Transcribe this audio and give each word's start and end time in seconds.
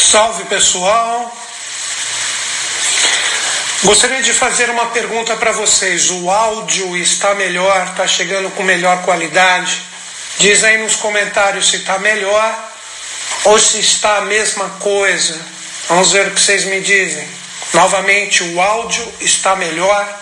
Salve 0.00 0.44
pessoal! 0.46 1.36
Gostaria 3.84 4.22
de 4.22 4.32
fazer 4.32 4.68
uma 4.70 4.86
pergunta 4.86 5.36
para 5.36 5.52
vocês. 5.52 6.10
O 6.10 6.28
áudio 6.28 6.96
está 6.96 7.34
melhor? 7.34 7.86
Está 7.86 8.08
chegando 8.08 8.50
com 8.50 8.64
melhor 8.64 9.02
qualidade? 9.02 9.82
Diz 10.38 10.64
aí 10.64 10.78
nos 10.78 10.96
comentários 10.96 11.70
se 11.70 11.76
está 11.76 11.98
melhor 11.98 12.72
ou 13.44 13.58
se 13.58 13.78
está 13.78 14.16
a 14.16 14.22
mesma 14.22 14.68
coisa. 14.80 15.38
Vamos 15.88 16.10
ver 16.10 16.28
o 16.28 16.30
que 16.32 16.40
vocês 16.40 16.64
me 16.64 16.80
dizem. 16.80 17.28
Novamente, 17.74 18.42
o 18.42 18.60
áudio 18.60 19.06
está 19.20 19.54
melhor. 19.54 20.18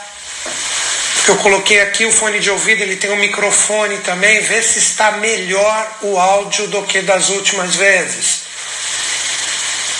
Eu 1.29 1.37
coloquei 1.37 1.81
aqui 1.81 2.05
o 2.05 2.13
fone 2.13 2.41
de 2.41 2.51
ouvido, 2.51 2.83
ele 2.83 2.97
tem 2.97 3.11
um 3.11 3.17
microfone 3.17 3.99
também. 3.99 4.41
Vê 4.41 4.61
se 4.61 4.81
está 4.81 5.13
melhor 5.13 5.99
o 6.03 6.19
áudio 6.19 6.67
do 6.67 6.83
que 6.83 7.01
das 7.01 7.31
últimas 7.31 7.75
vezes. 7.77 8.48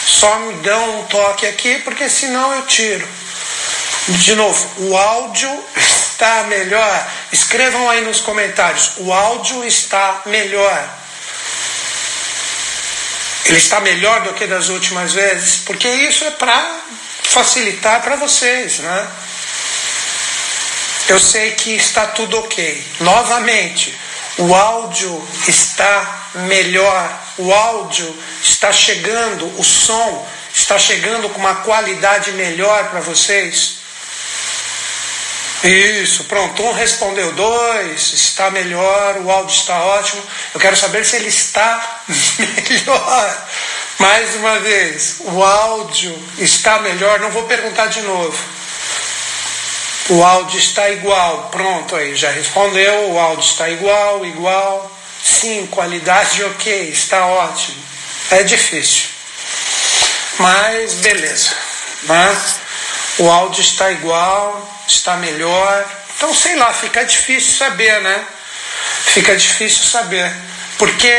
Só 0.09 0.39
me 0.39 0.55
dão 0.63 1.01
um 1.01 1.05
toque 1.05 1.47
aqui, 1.47 1.81
porque 1.81 2.09
senão 2.09 2.55
eu 2.55 2.63
tiro. 2.63 3.07
De 4.09 4.35
novo, 4.35 4.89
o 4.89 4.97
áudio 4.97 5.65
está 5.77 6.45
melhor. 6.45 7.09
Escrevam 7.31 7.91
aí 7.91 8.01
nos 8.01 8.23
comentários. 8.23 8.93
O 8.97 9.13
áudio 9.13 9.63
está 9.65 10.23
melhor. 10.25 10.89
Ele 13.45 13.59
está 13.59 13.81
melhor 13.81 14.23
do 14.23 14.33
que 14.33 14.47
das 14.47 14.71
últimas 14.71 15.13
vezes, 15.13 15.59
porque 15.59 15.87
isso 15.87 16.25
é 16.25 16.31
para 16.31 16.81
facilitar 17.23 18.01
para 18.01 18.17
vocês, 18.17 18.79
né? 18.79 19.09
Eu 21.09 21.21
sei 21.21 21.53
que 21.53 21.77
está 21.77 22.07
tudo 22.07 22.39
ok. 22.39 22.87
Novamente, 23.01 23.95
o 24.39 24.55
áudio 24.55 25.29
está 25.47 26.28
melhor, 26.47 27.21
o 27.39 27.53
áudio 27.53 28.17
está 28.43 28.73
chegando, 28.73 29.47
o 29.59 29.65
som 29.65 30.27
está 30.55 30.79
chegando 30.79 31.29
com 31.29 31.39
uma 31.39 31.57
qualidade 31.57 32.33
melhor 32.33 32.91
para 32.91 33.01
vocês. 33.01 33.79
Isso, 35.65 36.25
pronto. 36.25 36.63
Um 36.63 36.73
respondeu 36.73 37.33
dois, 37.33 38.13
está 38.13 38.51
melhor, 38.51 39.19
o 39.19 39.31
áudio 39.31 39.55
está 39.55 39.83
ótimo. 39.83 40.23
Eu 40.55 40.61
quero 40.61 40.77
saber 40.77 41.05
se 41.05 41.17
ele 41.17 41.29
está 41.29 42.03
melhor. 42.39 43.47
Mais 43.99 44.37
uma 44.37 44.61
vez, 44.61 45.17
o 45.21 45.43
áudio 45.43 46.17
está 46.39 46.79
melhor. 46.81 47.19
Não 47.19 47.31
vou 47.31 47.45
perguntar 47.45 47.87
de 47.87 48.01
novo. 48.03 48.39
O 50.11 50.25
áudio 50.25 50.59
está 50.59 50.89
igual. 50.91 51.49
Pronto, 51.51 51.97
aí 51.97 52.15
já 52.15 52.31
respondeu. 52.31 53.11
O 53.11 53.19
áudio 53.19 53.45
está 53.45 53.69
igual, 53.69 54.25
igual. 54.25 54.98
Sim, 55.29 55.67
qualidade 55.67 56.43
ok, 56.45 56.91
está 56.91 57.27
ótimo. 57.27 57.77
É 58.31 58.43
difícil. 58.43 59.09
Mas 60.39 60.95
beleza. 60.95 61.51
Né? 62.05 62.37
O 63.19 63.31
áudio 63.31 63.61
está 63.61 63.91
igual 63.91 64.79
está 64.93 65.17
melhor. 65.17 65.87
Então, 66.17 66.35
sei 66.35 66.57
lá, 66.57 66.73
fica 66.73 67.05
difícil 67.05 67.57
saber, 67.57 68.01
né? 68.01 68.25
Fica 69.05 69.37
difícil 69.37 69.85
saber. 69.85 70.33
Porque 70.79 71.13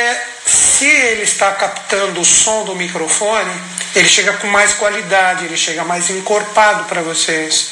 se 0.45 0.85
ele 0.85 1.23
está 1.23 1.51
captando 1.53 2.21
o 2.21 2.25
som 2.25 2.63
do 2.65 2.75
microfone, 2.75 3.51
ele 3.95 4.07
chega 4.07 4.33
com 4.33 4.47
mais 4.47 4.73
qualidade, 4.73 5.45
ele 5.45 5.57
chega 5.57 5.83
mais 5.83 6.09
encorpado 6.09 6.85
para 6.85 7.01
vocês. 7.01 7.69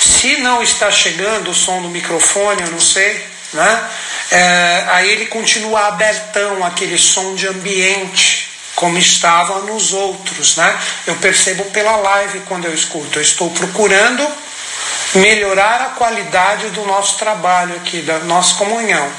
Se 0.00 0.36
não 0.38 0.62
está 0.62 0.90
chegando 0.90 1.50
o 1.50 1.54
som 1.54 1.82
do 1.82 1.88
microfone, 1.88 2.62
eu 2.62 2.70
não 2.70 2.80
sei, 2.80 3.26
né? 3.56 3.90
É, 4.30 4.84
aí 4.88 5.10
ele 5.10 5.26
continua 5.26 5.88
abertão, 5.88 6.64
aquele 6.64 6.96
som 6.96 7.34
de 7.34 7.48
ambiente, 7.48 8.50
como 8.76 8.98
estava 8.98 9.60
nos 9.60 9.92
outros, 9.92 10.56
né? 10.56 10.78
Eu 11.06 11.16
percebo 11.16 11.64
pela 11.66 11.96
live 11.96 12.40
quando 12.40 12.66
eu 12.66 12.74
escuto. 12.74 13.18
Eu 13.18 13.22
estou 13.22 13.50
procurando 13.50 14.26
melhorar 15.14 15.80
a 15.80 15.90
qualidade 15.96 16.68
do 16.70 16.84
nosso 16.84 17.16
trabalho 17.16 17.74
aqui, 17.76 18.02
da 18.02 18.18
nossa 18.20 18.54
comunhão. 18.54 19.10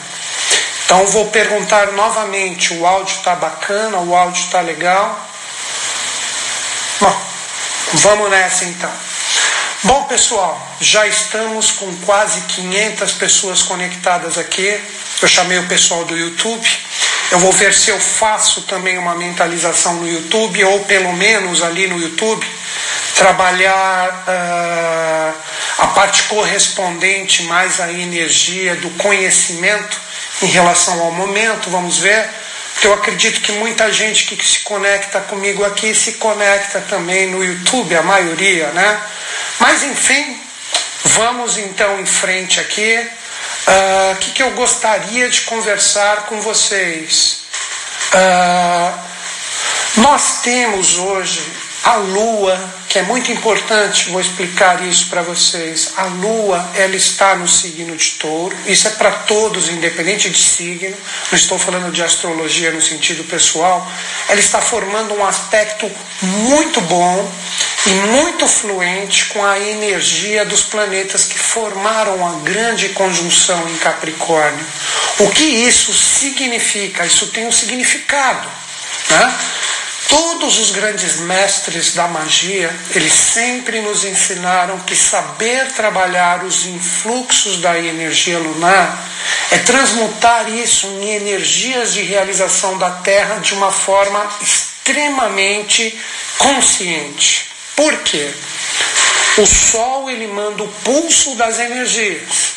Então 0.85 1.05
vou 1.07 1.25
perguntar 1.29 1.91
novamente: 1.93 2.73
o 2.73 2.85
áudio 2.85 3.17
está 3.17 3.35
bacana? 3.35 3.97
O 3.97 4.15
áudio 4.15 4.41
está 4.43 4.61
legal? 4.61 5.19
Bom, 6.99 7.21
vamos 7.93 8.29
nessa 8.29 8.65
então. 8.65 8.91
Bom, 9.83 10.05
pessoal, 10.05 10.59
já 10.81 11.05
estamos 11.05 11.71
com 11.71 11.95
quase 11.97 12.41
500 12.41 13.11
pessoas 13.13 13.61
conectadas 13.61 14.37
aqui. 14.37 14.79
Eu 15.21 15.27
chamei 15.27 15.59
o 15.59 15.67
pessoal 15.67 16.03
do 16.03 16.17
YouTube. 16.17 16.67
Eu 17.29 17.37
vou 17.37 17.51
ver 17.51 17.71
se 17.73 17.91
eu 17.91 17.99
faço 17.99 18.63
também 18.63 18.97
uma 18.97 19.13
mentalização 19.13 19.95
no 19.97 20.09
YouTube, 20.09 20.63
ou 20.63 20.79
pelo 20.85 21.13
menos 21.13 21.61
ali 21.61 21.85
no 21.85 21.99
YouTube, 21.99 22.45
trabalhar. 23.15 24.25
Uh, 24.27 25.47
a 25.77 25.87
parte 25.87 26.23
correspondente 26.23 27.43
mais 27.43 27.79
à 27.79 27.91
energia 27.91 28.75
do 28.77 28.89
conhecimento 28.91 30.01
em 30.41 30.47
relação 30.47 30.99
ao 31.01 31.11
momento, 31.11 31.69
vamos 31.69 31.99
ver. 31.99 32.27
Eu 32.83 32.93
acredito 32.93 33.41
que 33.41 33.51
muita 33.53 33.91
gente 33.91 34.35
que 34.35 34.47
se 34.47 34.59
conecta 34.59 35.19
comigo 35.21 35.63
aqui 35.65 35.95
se 35.95 36.13
conecta 36.13 36.79
também 36.81 37.27
no 37.27 37.43
YouTube, 37.43 37.95
a 37.95 38.03
maioria, 38.03 38.67
né? 38.67 39.01
Mas 39.59 39.83
enfim, 39.83 40.39
vamos 41.03 41.57
então 41.57 41.99
em 41.99 42.05
frente 42.05 42.59
aqui. 42.59 42.99
O 43.67 43.71
uh, 43.71 44.15
que, 44.17 44.31
que 44.31 44.43
eu 44.43 44.51
gostaria 44.51 45.27
de 45.27 45.41
conversar 45.41 46.27
com 46.27 46.39
vocês? 46.39 47.41
Uh, 48.13 49.07
nós 49.97 50.41
temos 50.41 50.97
hoje 50.97 51.66
a 51.83 51.95
lua, 51.95 52.73
que 52.89 52.99
é 52.99 53.03
muito 53.03 53.31
importante, 53.31 54.09
vou 54.09 54.19
explicar 54.19 54.83
isso 54.85 55.07
para 55.07 55.21
vocês. 55.21 55.93
A 55.95 56.05
lua, 56.05 56.69
ela 56.75 56.95
está 56.95 57.35
no 57.35 57.47
signo 57.47 57.95
de 57.95 58.11
touro, 58.11 58.55
isso 58.65 58.87
é 58.87 58.91
para 58.91 59.11
todos, 59.11 59.69
independente 59.69 60.29
de 60.29 60.39
signo, 60.39 60.95
não 61.31 61.37
estou 61.37 61.57
falando 61.57 61.91
de 61.91 62.03
astrologia 62.03 62.71
no 62.71 62.81
sentido 62.81 63.23
pessoal. 63.23 63.89
Ela 64.27 64.39
está 64.39 64.59
formando 64.59 65.13
um 65.13 65.25
aspecto 65.25 65.89
muito 66.21 66.81
bom 66.81 67.31
e 67.85 67.89
muito 67.89 68.45
fluente 68.47 69.25
com 69.25 69.43
a 69.45 69.57
energia 69.59 70.43
dos 70.43 70.63
planetas 70.63 71.23
que 71.23 71.39
formaram 71.39 72.27
a 72.27 72.39
grande 72.39 72.89
conjunção 72.89 73.69
em 73.69 73.77
Capricórnio. 73.77 74.65
O 75.19 75.29
que 75.29 75.43
isso 75.43 75.93
significa? 75.93 77.05
Isso 77.05 77.27
tem 77.27 77.47
um 77.47 77.51
significado. 77.51 78.47
Né? 79.09 79.35
Todos 80.07 80.57
os 80.59 80.71
grandes 80.71 81.17
mestres 81.17 81.93
da 81.93 82.07
magia, 82.07 82.73
eles 82.91 83.11
sempre 83.11 83.81
nos 83.81 84.05
ensinaram 84.05 84.79
que 84.79 84.95
saber 84.95 85.73
trabalhar 85.73 86.45
os 86.45 86.65
influxos 86.65 87.59
da 87.59 87.77
energia 87.77 88.39
lunar 88.39 89.05
é 89.51 89.57
transmutar 89.59 90.49
isso 90.49 90.87
em 90.87 91.09
energias 91.09 91.93
de 91.93 92.03
realização 92.03 92.77
da 92.77 92.89
Terra 92.89 93.39
de 93.39 93.53
uma 93.53 93.71
forma 93.71 94.25
extremamente 94.41 95.99
consciente. 96.37 97.49
Por 97.75 97.97
quê? 97.99 98.33
O 99.37 99.45
Sol 99.45 100.09
ele 100.09 100.27
manda 100.27 100.63
o 100.63 100.67
pulso 100.67 101.35
das 101.35 101.59
energias. 101.59 102.53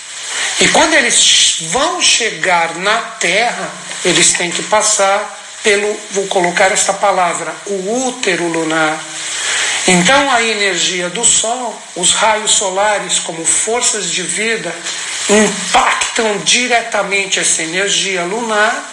E 0.61 0.69
quando 0.69 0.95
eles 0.95 1.59
vão 1.71 2.01
chegar 2.01 2.77
na 2.77 2.97
Terra, 3.19 3.71
eles 4.05 4.33
têm 4.35 4.51
que 4.51 4.63
passar 4.65 5.40
pelo, 5.63 5.99
vou 6.13 6.27
colocar 6.27 6.73
esta 6.73 6.93
palavra, 6.93 7.55
o 7.67 8.07
útero 8.09 8.47
lunar. 8.49 8.99
Então 9.87 10.31
a 10.31 10.43
energia 10.43 11.09
do 11.09 11.25
Sol, 11.25 11.81
os 11.97 12.13
raios 12.13 12.53
solares 12.53 13.19
como 13.19 13.45
forças 13.45 14.11
de 14.11 14.23
vida, 14.23 14.75
impactam 15.29 16.39
diretamente 16.39 17.41
essa 17.41 17.63
energia 17.63 18.23
lunar 18.25 18.91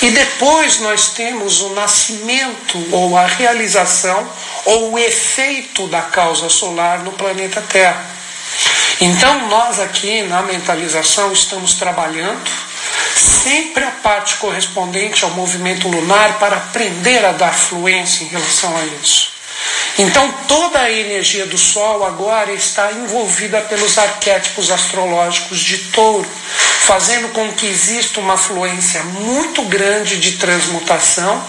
e 0.00 0.10
depois 0.10 0.80
nós 0.80 1.08
temos 1.08 1.60
o 1.60 1.70
nascimento 1.70 2.78
ou 2.92 3.16
a 3.16 3.26
realização 3.26 4.28
ou 4.64 4.92
o 4.92 4.98
efeito 4.98 5.86
da 5.88 6.02
causa 6.02 6.48
solar 6.48 7.00
no 7.00 7.12
planeta 7.12 7.60
Terra. 7.62 8.06
Então 9.00 9.48
nós 9.48 9.80
aqui 9.80 10.22
na 10.22 10.42
mentalização 10.42 11.32
estamos 11.32 11.74
trabalhando 11.74 12.50
sempre 13.16 13.84
a 13.84 13.90
parte 13.90 14.36
correspondente 14.36 15.24
ao 15.24 15.30
movimento 15.30 15.88
lunar 15.88 16.38
para 16.38 16.56
aprender 16.56 17.24
a 17.24 17.32
dar 17.32 17.52
fluência 17.52 18.24
em 18.24 18.28
relação 18.28 18.76
a 18.76 18.84
isso. 19.02 19.38
Então, 19.98 20.32
toda 20.46 20.78
a 20.78 20.90
energia 20.90 21.44
do 21.46 21.58
Sol 21.58 22.04
agora 22.04 22.52
está 22.52 22.92
envolvida 22.92 23.60
pelos 23.62 23.98
arquétipos 23.98 24.70
astrológicos 24.70 25.58
de 25.58 25.78
touro, 25.90 26.28
fazendo 26.82 27.30
com 27.32 27.52
que 27.52 27.66
exista 27.66 28.20
uma 28.20 28.36
fluência 28.36 29.02
muito 29.02 29.62
grande 29.62 30.18
de 30.18 30.32
transmutação, 30.32 31.42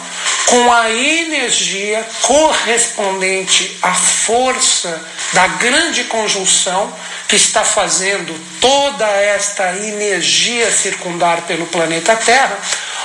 com 0.50 0.74
a 0.74 0.90
energia 0.90 2.04
correspondente 2.24 3.78
à 3.84 3.94
força 3.94 5.00
da 5.32 5.48
grande 5.48 6.06
conjunção 6.06 6.92
que 7.28 7.36
está 7.36 7.64
fazendo 7.64 8.34
toda 8.60 9.06
esta 9.06 9.76
energia 9.76 10.72
circundar 10.72 11.44
pelo 11.44 11.68
planeta 11.68 12.16
Terra, 12.16 12.58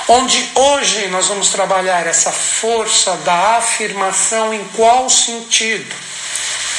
onde 0.07 0.43
hoje 0.55 1.05
nós 1.09 1.27
vamos 1.27 1.49
trabalhar 1.49 2.07
essa 2.07 2.31
força 2.31 3.15
da 3.17 3.57
afirmação 3.57 4.51
em 4.51 4.63
qual 4.75 5.07
sentido? 5.07 5.93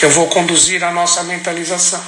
Eu 0.03 0.11
vou 0.11 0.27
conduzir 0.27 0.83
a 0.83 0.91
nossa 0.91 1.23
mentalização. 1.23 2.05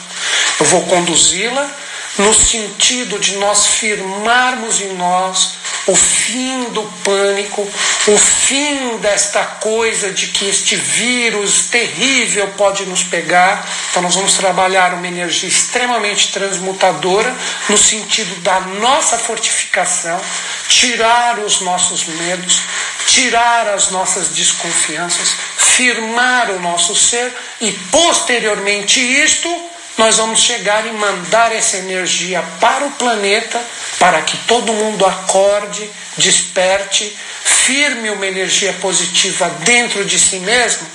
Eu 0.59 0.67
vou 0.67 0.83
conduzi-la 0.87 1.71
no 2.19 2.35
sentido 2.35 3.21
de 3.21 3.37
nós 3.37 3.67
firmarmos 3.67 4.81
em 4.81 4.95
nós 4.95 5.59
o 5.89 5.95
fim 5.95 6.65
do 6.67 6.83
pânico, 7.03 7.63
o 8.07 8.19
fim 8.19 8.99
desta 8.99 9.43
coisa 9.43 10.13
de 10.13 10.27
que 10.27 10.47
este 10.47 10.77
vírus 10.77 11.69
terrível 11.71 12.47
pode 12.59 12.85
nos 12.85 13.03
pegar. 13.03 13.67
Então, 13.91 14.03
nós 14.03 14.15
vamos 14.15 14.35
trabalhar 14.35 14.93
uma 14.93 15.09
energia 15.09 15.49
extremamente 15.49 16.31
transmutadora 16.31 17.35
no 17.71 17.79
sentido 17.79 18.39
da 18.43 18.61
nossa 18.61 19.17
fortificação, 19.17 20.21
tirar 20.69 21.39
os 21.39 21.63
nossos 21.63 22.05
medos, 22.05 22.61
tirar 23.07 23.69
as 23.69 23.91
nossas 23.91 24.29
desconfianças, 24.29 25.35
firmar 25.57 26.51
o 26.51 26.61
nosso 26.61 26.95
ser 26.95 27.33
e, 27.63 27.73
posteriormente, 27.91 29.01
isto 29.01 29.49
nós 29.99 30.17
vamos 30.17 30.41
chegar 30.41 30.87
e 30.87 30.93
mandar 30.93 31.53
essa 31.53 31.77
energia 31.77 32.41
para 32.61 32.87
o 32.87 32.93
planeta, 32.93 33.61
para 33.99 34.23
que 34.23 34.37
todo 34.47 34.73
mundo 34.73 35.05
acorde, 35.05 35.91
desperte, 36.17 37.15
firme 37.45 38.09
uma 38.11 38.27
energia 38.27 38.73
positiva 38.75 39.51
dentro 39.65 40.05
de 40.05 40.19
si 40.19 40.39
mesmo 40.39 40.87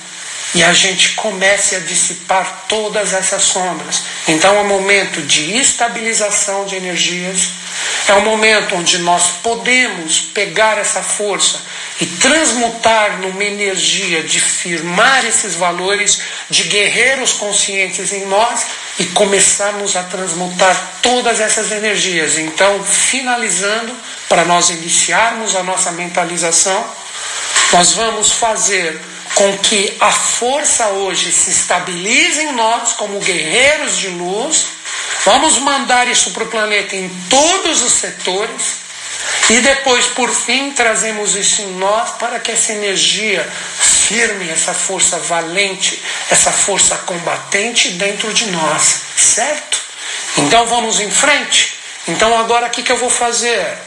e 0.54 0.62
a 0.62 0.72
gente 0.72 1.10
comece 1.14 1.74
a 1.74 1.80
dissipar 1.80 2.66
todas 2.68 3.12
essas 3.12 3.42
sombras. 3.42 4.02
Então 4.28 4.56
é 4.56 4.60
um 4.60 4.68
momento 4.68 5.20
de 5.22 5.56
estabilização 5.56 6.64
de 6.64 6.76
energias, 6.76 7.50
é 8.06 8.14
um 8.14 8.20
momento 8.20 8.76
onde 8.76 8.98
nós 8.98 9.30
podemos 9.42 10.20
pegar 10.20 10.78
essa 10.78 11.02
força 11.02 11.60
e 12.00 12.06
transmutar 12.06 13.18
numa 13.20 13.44
energia 13.44 14.22
de 14.22 14.40
firmar 14.40 15.24
esses 15.24 15.54
valores 15.54 16.20
de 16.48 16.64
guerreiros 16.64 17.32
conscientes 17.32 18.12
em 18.12 18.24
nós 18.26 18.66
e 18.98 19.06
começarmos 19.06 19.96
a 19.96 20.04
transmutar 20.04 20.98
todas 21.02 21.40
essas 21.40 21.72
energias. 21.72 22.38
Então, 22.38 22.82
finalizando, 22.84 23.92
para 24.28 24.44
nós 24.44 24.70
iniciarmos 24.70 25.56
a 25.56 25.62
nossa 25.62 25.90
mentalização, 25.92 26.84
nós 27.72 27.92
vamos 27.92 28.32
fazer 28.32 29.00
com 29.34 29.58
que 29.58 29.96
a 30.00 30.10
força 30.10 30.88
hoje 30.88 31.32
se 31.32 31.50
estabilize 31.50 32.40
em 32.40 32.52
nós 32.52 32.92
como 32.92 33.18
guerreiros 33.20 33.98
de 33.98 34.08
luz. 34.08 34.66
Vamos 35.24 35.58
mandar 35.58 36.08
isso 36.08 36.30
para 36.30 36.44
o 36.44 36.48
planeta 36.48 36.94
em 36.94 37.08
todos 37.28 37.82
os 37.82 37.92
setores 37.92 38.84
e 39.50 39.60
depois, 39.60 40.06
por 40.06 40.30
fim, 40.30 40.70
trazemos 40.72 41.34
isso 41.34 41.62
em 41.62 41.72
nós 41.76 42.12
para 42.12 42.38
que 42.38 42.50
essa 42.50 42.72
energia 42.72 43.46
firme, 43.78 44.48
essa 44.48 44.72
força 44.72 45.18
valente, 45.18 46.02
essa 46.30 46.50
força 46.50 46.96
combatente 46.98 47.90
dentro 47.90 48.32
de 48.32 48.50
nós, 48.50 49.00
certo? 49.16 49.82
Então 50.38 50.66
vamos 50.66 50.98
em 51.00 51.10
frente. 51.10 51.78
Então 52.08 52.38
agora 52.38 52.66
o 52.66 52.70
que, 52.70 52.82
que 52.82 52.92
eu 52.92 52.96
vou 52.96 53.10
fazer? 53.10 53.78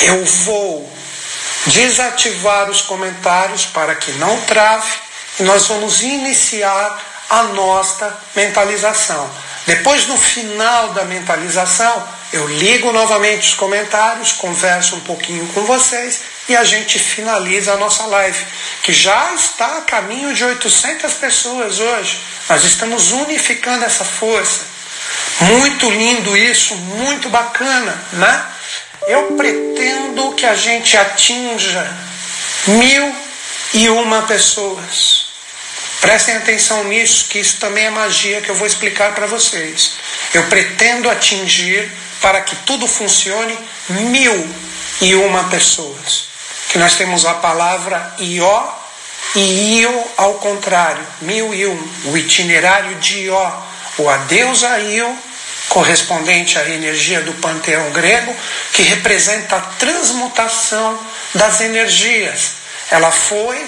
Eu 0.00 0.24
vou 0.24 0.92
desativar 1.66 2.70
os 2.70 2.82
comentários 2.82 3.66
para 3.66 3.94
que 3.94 4.12
não 4.12 4.40
trave 4.42 4.92
e 5.40 5.42
nós 5.42 5.66
vamos 5.66 6.02
iniciar 6.02 7.02
a 7.30 7.42
nossa 7.44 8.16
mentalização. 8.34 9.30
Depois, 9.66 10.06
no 10.06 10.16
final 10.16 10.92
da 10.92 11.04
mentalização, 11.04 12.06
eu 12.32 12.46
ligo 12.46 12.92
novamente 12.92 13.48
os 13.48 13.54
comentários, 13.54 14.32
converso 14.32 14.96
um 14.96 15.00
pouquinho 15.00 15.46
com 15.48 15.62
vocês 15.64 16.20
e 16.48 16.56
a 16.56 16.64
gente 16.64 16.98
finaliza 16.98 17.72
a 17.72 17.76
nossa 17.76 18.04
live, 18.04 18.44
que 18.82 18.92
já 18.92 19.32
está 19.34 19.78
a 19.78 19.82
caminho 19.82 20.34
de 20.34 20.44
800 20.44 21.14
pessoas 21.14 21.80
hoje. 21.80 22.20
Nós 22.48 22.62
estamos 22.64 23.12
unificando 23.12 23.84
essa 23.84 24.04
força. 24.04 24.60
Muito 25.40 25.90
lindo 25.90 26.36
isso, 26.36 26.74
muito 26.76 27.28
bacana, 27.28 28.02
né? 28.12 28.46
Eu 29.06 29.32
pretendo 29.32 30.32
que 30.32 30.46
a 30.46 30.54
gente 30.54 30.96
atinja 30.96 31.86
mil 32.66 33.14
e 33.74 33.88
uma 33.90 34.22
pessoas. 34.22 35.26
Prestem 36.00 36.36
atenção 36.36 36.84
nisso, 36.84 37.26
que 37.28 37.38
isso 37.38 37.58
também 37.58 37.86
é 37.86 37.90
magia 37.90 38.40
que 38.40 38.50
eu 38.50 38.54
vou 38.54 38.66
explicar 38.66 39.14
para 39.14 39.26
vocês. 39.26 39.92
Eu 40.32 40.44
pretendo 40.44 41.10
atingir, 41.10 41.90
para 42.20 42.40
que 42.40 42.56
tudo 42.56 42.86
funcione, 42.86 43.58
mil 43.88 44.54
e 45.00 45.14
uma 45.14 45.44
pessoas. 45.44 46.28
Que 46.68 46.78
nós 46.78 46.94
temos 46.96 47.24
a 47.24 47.34
palavra 47.34 48.16
Ió 48.18 48.84
e 49.34 49.80
Io 49.80 50.04
ao 50.16 50.34
contrário, 50.34 51.04
mil 51.22 51.54
e 51.54 51.66
um. 51.66 51.88
O 52.06 52.16
itinerário 52.16 52.94
de 52.96 53.24
Ió, 53.24 53.52
o 53.98 54.08
adeus 54.08 54.62
a 54.62 54.78
Io, 54.78 55.18
correspondente 55.74 56.56
à 56.56 56.70
energia 56.70 57.20
do 57.22 57.32
panteão 57.34 57.90
grego, 57.90 58.32
que 58.72 58.82
representa 58.82 59.56
a 59.56 59.60
transmutação 59.60 60.96
das 61.34 61.60
energias. 61.60 62.52
Ela 62.92 63.10
foi 63.10 63.60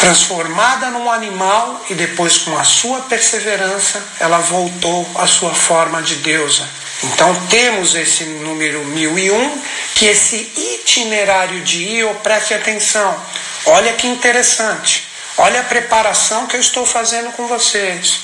transformada 0.00 0.88
num 0.88 1.10
animal 1.10 1.84
e 1.90 1.94
depois, 1.94 2.38
com 2.38 2.56
a 2.56 2.64
sua 2.64 3.02
perseverança, 3.02 4.02
ela 4.18 4.38
voltou 4.38 5.06
à 5.16 5.26
sua 5.26 5.54
forma 5.54 6.00
de 6.00 6.14
deusa. 6.16 6.66
Então 7.02 7.34
temos 7.50 7.94
esse 7.94 8.24
número 8.24 8.82
1001, 8.86 9.62
que 9.96 10.06
esse 10.06 10.50
itinerário 10.56 11.60
de 11.60 11.82
Io, 11.82 12.14
preste 12.22 12.54
atenção, 12.54 13.22
olha 13.66 13.92
que 13.92 14.06
interessante, 14.06 15.06
olha 15.36 15.60
a 15.60 15.64
preparação 15.64 16.46
que 16.46 16.56
eu 16.56 16.60
estou 16.60 16.86
fazendo 16.86 17.32
com 17.32 17.46
vocês. 17.46 18.20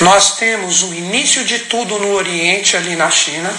Nós 0.00 0.36
temos 0.36 0.82
o 0.82 0.92
início 0.92 1.44
de 1.44 1.60
tudo 1.60 1.98
no 1.98 2.12
Oriente, 2.14 2.76
ali 2.76 2.96
na 2.96 3.10
China, 3.10 3.52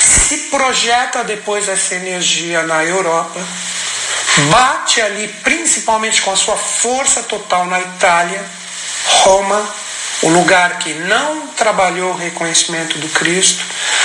se 0.00 0.38
projeta 0.50 1.22
depois 1.22 1.68
essa 1.68 1.94
energia 1.94 2.62
na 2.62 2.84
Europa, 2.84 3.40
bate 4.50 5.00
ali 5.00 5.28
principalmente 5.42 6.20
com 6.22 6.32
a 6.32 6.36
sua 6.36 6.56
força 6.56 7.22
total 7.22 7.66
na 7.66 7.80
Itália, 7.80 8.44
Roma, 9.22 9.74
o 10.22 10.28
lugar 10.28 10.78
que 10.78 10.94
não 10.94 11.48
trabalhou 11.48 12.12
o 12.12 12.16
reconhecimento 12.16 12.98
do 12.98 13.08
Cristo. 13.10 13.64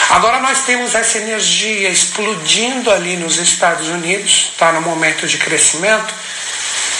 Agora 0.10 0.40
nós 0.40 0.60
temos 0.60 0.94
essa 0.94 1.18
energia 1.18 1.90
explodindo 1.90 2.92
ali 2.92 3.16
nos 3.16 3.38
Estados 3.38 3.88
Unidos, 3.88 4.52
está 4.52 4.72
no 4.72 4.82
momento 4.82 5.28
de 5.28 5.38
crescimento, 5.38 6.14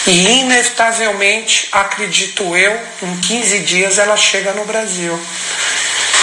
e 0.06 0.40
inevitavelmente, 0.40 1.68
acredito 1.72 2.56
eu, 2.56 2.80
em 3.02 3.16
15 3.20 3.58
dias 3.60 3.98
ela 3.98 4.16
chega 4.16 4.52
no 4.52 4.64
Brasil. 4.64 5.18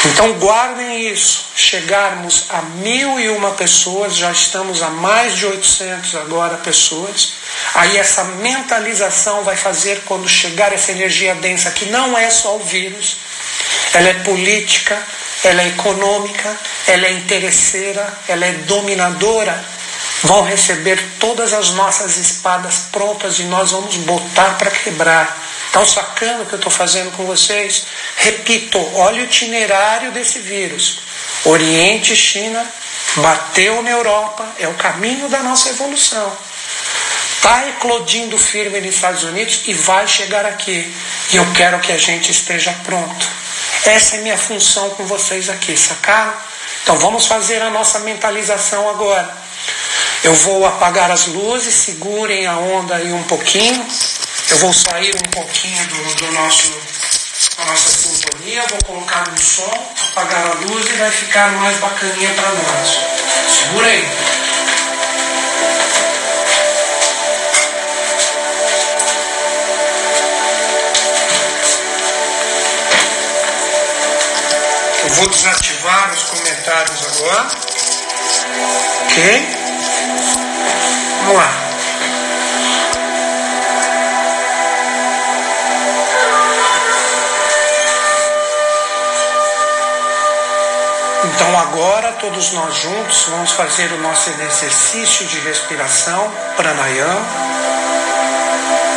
Então 0.05 0.33
guardem 0.33 1.09
isso. 1.11 1.45
Chegarmos 1.55 2.45
a 2.49 2.61
mil 2.61 3.19
e 3.19 3.29
uma 3.29 3.51
pessoas, 3.51 4.15
já 4.15 4.31
estamos 4.31 4.81
a 4.81 4.89
mais 4.89 5.35
de 5.35 5.45
800 5.45 6.15
agora 6.15 6.57
pessoas. 6.57 7.33
Aí 7.75 7.97
essa 7.97 8.23
mentalização 8.23 9.43
vai 9.43 9.55
fazer 9.55 10.01
quando 10.05 10.27
chegar 10.27 10.71
essa 10.71 10.91
energia 10.91 11.35
densa, 11.35 11.71
que 11.71 11.85
não 11.85 12.17
é 12.17 12.29
só 12.29 12.55
o 12.55 12.59
vírus, 12.59 13.17
ela 13.93 14.09
é 14.09 14.13
política, 14.15 15.01
ela 15.43 15.61
é 15.61 15.67
econômica, 15.67 16.57
ela 16.87 17.05
é 17.05 17.11
interesseira, 17.11 18.17
ela 18.27 18.45
é 18.45 18.51
dominadora. 18.51 19.63
Vão 20.23 20.43
receber 20.43 21.01
todas 21.19 21.53
as 21.53 21.69
nossas 21.71 22.17
espadas 22.17 22.85
prontas 22.91 23.39
e 23.39 23.43
nós 23.43 23.71
vamos 23.71 23.95
botar 23.97 24.57
para 24.57 24.71
quebrar. 24.71 25.37
Estão 25.67 25.85
sacando 25.85 26.43
o 26.43 26.45
que 26.45 26.53
eu 26.53 26.57
estou 26.57 26.71
fazendo 26.71 27.11
com 27.15 27.25
vocês? 27.25 27.85
Repito, 28.17 28.79
olha 28.95 29.21
o 29.21 29.25
itinerário 29.25 30.11
desse 30.11 30.39
vírus. 30.39 30.99
Oriente, 31.45 32.15
China, 32.15 32.65
bateu 33.17 33.83
na 33.83 33.91
Europa, 33.91 34.47
é 34.59 34.67
o 34.67 34.73
caminho 34.73 35.29
da 35.29 35.43
nossa 35.43 35.69
evolução. 35.69 36.35
Está 37.35 37.69
eclodindo 37.69 38.37
firme 38.37 38.81
nos 38.81 38.95
Estados 38.95 39.23
Unidos 39.23 39.61
e 39.67 39.73
vai 39.73 40.07
chegar 40.07 40.45
aqui. 40.45 40.93
E 41.31 41.35
eu 41.35 41.45
quero 41.53 41.79
que 41.79 41.91
a 41.91 41.97
gente 41.97 42.31
esteja 42.31 42.73
pronto. 42.83 43.27
Essa 43.85 44.15
é 44.15 44.21
minha 44.21 44.37
função 44.37 44.89
com 44.91 45.05
vocês 45.05 45.47
aqui, 45.47 45.77
sacaram? 45.77 46.33
Então 46.81 46.97
vamos 46.97 47.27
fazer 47.27 47.61
a 47.61 47.69
nossa 47.69 47.99
mentalização 47.99 48.89
agora. 48.89 49.46
Eu 50.23 50.33
vou 50.33 50.65
apagar 50.65 51.09
as 51.09 51.27
luzes, 51.27 51.73
segurem 51.73 52.47
a 52.47 52.57
onda 52.57 52.95
aí 52.95 53.13
um 53.13 53.23
pouquinho. 53.23 53.87
Eu 54.49 54.57
vou 54.57 54.73
sair 54.73 55.15
um 55.15 55.29
pouquinho 55.31 55.87
do, 55.87 56.15
do 56.15 56.31
nosso, 56.33 56.71
da 57.57 57.65
nossa 57.65 57.89
sintonia, 57.89 58.65
vou 58.69 58.79
colocar 58.85 59.29
um 59.29 59.37
som, 59.37 59.93
apagar 60.11 60.47
a 60.47 60.53
luz 60.53 60.85
e 60.85 60.93
vai 60.93 61.11
ficar 61.11 61.51
mais 61.53 61.77
bacaninha 61.79 62.33
para 62.33 62.49
nós. 62.49 62.99
Segura 63.47 63.87
aí. 63.87 64.07
Eu 75.03 75.13
vou 75.13 75.29
desativar 75.29 76.13
os 76.13 76.23
comentários 76.23 77.05
agora. 77.05 77.76
Ok? 79.03 79.47
Vamos 81.25 81.35
lá. 81.35 81.67
Então 91.25 91.59
agora 91.59 92.13
todos 92.13 92.51
nós 92.53 92.75
juntos 92.75 93.25
vamos 93.29 93.51
fazer 93.51 93.91
o 93.91 93.97
nosso 93.99 94.29
exercício 94.29 95.25
de 95.27 95.39
respiração 95.39 96.31
pranayama 96.55 97.25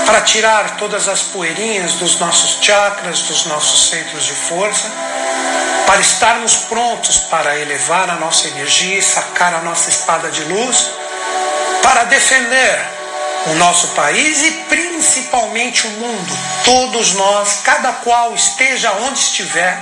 para 0.07 0.23
tirar 0.23 0.77
todas 0.77 1.09
as 1.09 1.23
poeirinhas 1.23 1.93
dos 1.95 2.19
nossos 2.19 2.59
chakras, 2.65 3.23
dos 3.23 3.47
nossos 3.47 3.91
centros 3.91 4.25
de 4.25 4.33
força, 4.33 4.91
para 5.91 6.03
estarmos 6.03 6.55
prontos 6.69 7.19
para 7.19 7.59
elevar 7.59 8.09
a 8.09 8.15
nossa 8.15 8.47
energia 8.47 8.99
e 8.99 9.03
sacar 9.03 9.53
a 9.53 9.61
nossa 9.63 9.91
espada 9.91 10.31
de 10.31 10.45
luz, 10.45 10.89
para 11.83 12.05
defender 12.05 12.79
o 13.47 13.55
nosso 13.55 13.89
país 13.89 14.41
e 14.41 14.53
principalmente 14.69 15.89
o 15.89 15.91
mundo. 15.91 16.39
Todos 16.65 17.15
nós, 17.15 17.63
cada 17.65 17.93
qual 17.95 18.33
esteja 18.37 18.93
onde 19.01 19.19
estiver, 19.19 19.77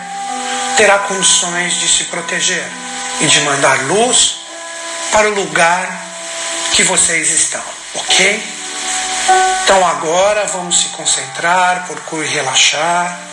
terá 0.79 1.00
condições 1.00 1.75
de 1.75 1.87
se 1.87 2.05
proteger 2.05 2.67
e 3.21 3.27
de 3.27 3.41
mandar 3.43 3.79
luz 3.83 4.37
para 5.12 5.29
o 5.29 5.35
lugar 5.35 5.95
que 6.73 6.85
vocês 6.85 7.31
estão, 7.33 7.62
ok? 7.97 8.43
Então 9.62 9.87
agora 9.87 10.47
vamos 10.47 10.81
se 10.81 10.88
concentrar, 10.88 11.85
procure 11.87 12.27
relaxar. 12.29 13.29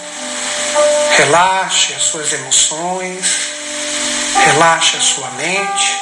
Relaxe 1.17 1.93
as 1.93 2.03
suas 2.03 2.33
emoções, 2.33 3.25
relaxe 4.45 4.97
a 4.97 5.01
sua 5.01 5.29
mente, 5.31 5.97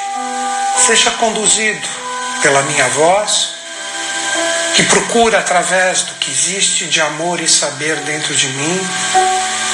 seja 0.86 1.10
conduzido 1.12 1.88
pela 2.42 2.62
minha 2.62 2.88
voz, 2.88 3.50
que 4.74 4.82
procura 4.82 5.38
através 5.38 6.02
do 6.02 6.14
que 6.14 6.30
existe 6.30 6.86
de 6.86 7.00
amor 7.00 7.40
e 7.40 7.48
saber 7.48 7.96
dentro 8.00 8.34
de 8.34 8.48
mim, 8.48 8.88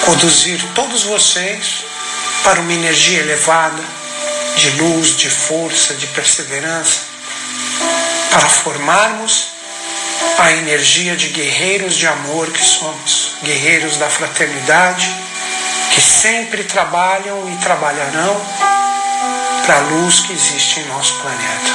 conduzir 0.05 0.61
todos 0.75 1.05
vocês 1.05 1.85
para 2.45 2.61
uma 2.61 2.73
energia 2.73 3.21
elevada 3.21 3.83
de 4.57 4.71
luz, 4.71 5.17
de 5.17 5.31
força, 5.31 5.95
de 5.95 6.07
perseverança, 6.09 7.01
para 8.31 8.47
formarmos 8.49 9.49
a 10.39 10.53
energia 10.53 11.17
de 11.17 11.29
guerreiros 11.29 11.97
de 11.97 12.07
amor 12.07 12.51
que 12.51 12.65
somos, 12.65 13.30
guerreiros 13.43 13.97
da 13.97 14.09
fraternidade, 14.09 15.15
que 15.95 16.01
sempre 16.01 16.65
trabalham 16.65 17.51
e 17.51 17.57
trabalharão 17.57 18.41
para 19.65 19.77
a 19.77 19.81
luz 19.81 20.21
que 20.21 20.33
existe 20.33 20.81
em 20.81 20.87
nosso 20.87 21.15
planeta. 21.21 21.71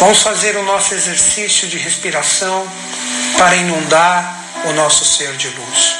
Vamos 0.00 0.22
fazer 0.22 0.56
o 0.56 0.62
nosso 0.64 0.94
exercício 0.94 1.68
de 1.68 1.78
respiração 1.78 2.66
para 3.38 3.56
inundar 3.56 4.44
o 4.66 4.72
nosso 4.72 5.04
ser 5.04 5.32
de 5.36 5.48
luz. 5.48 5.96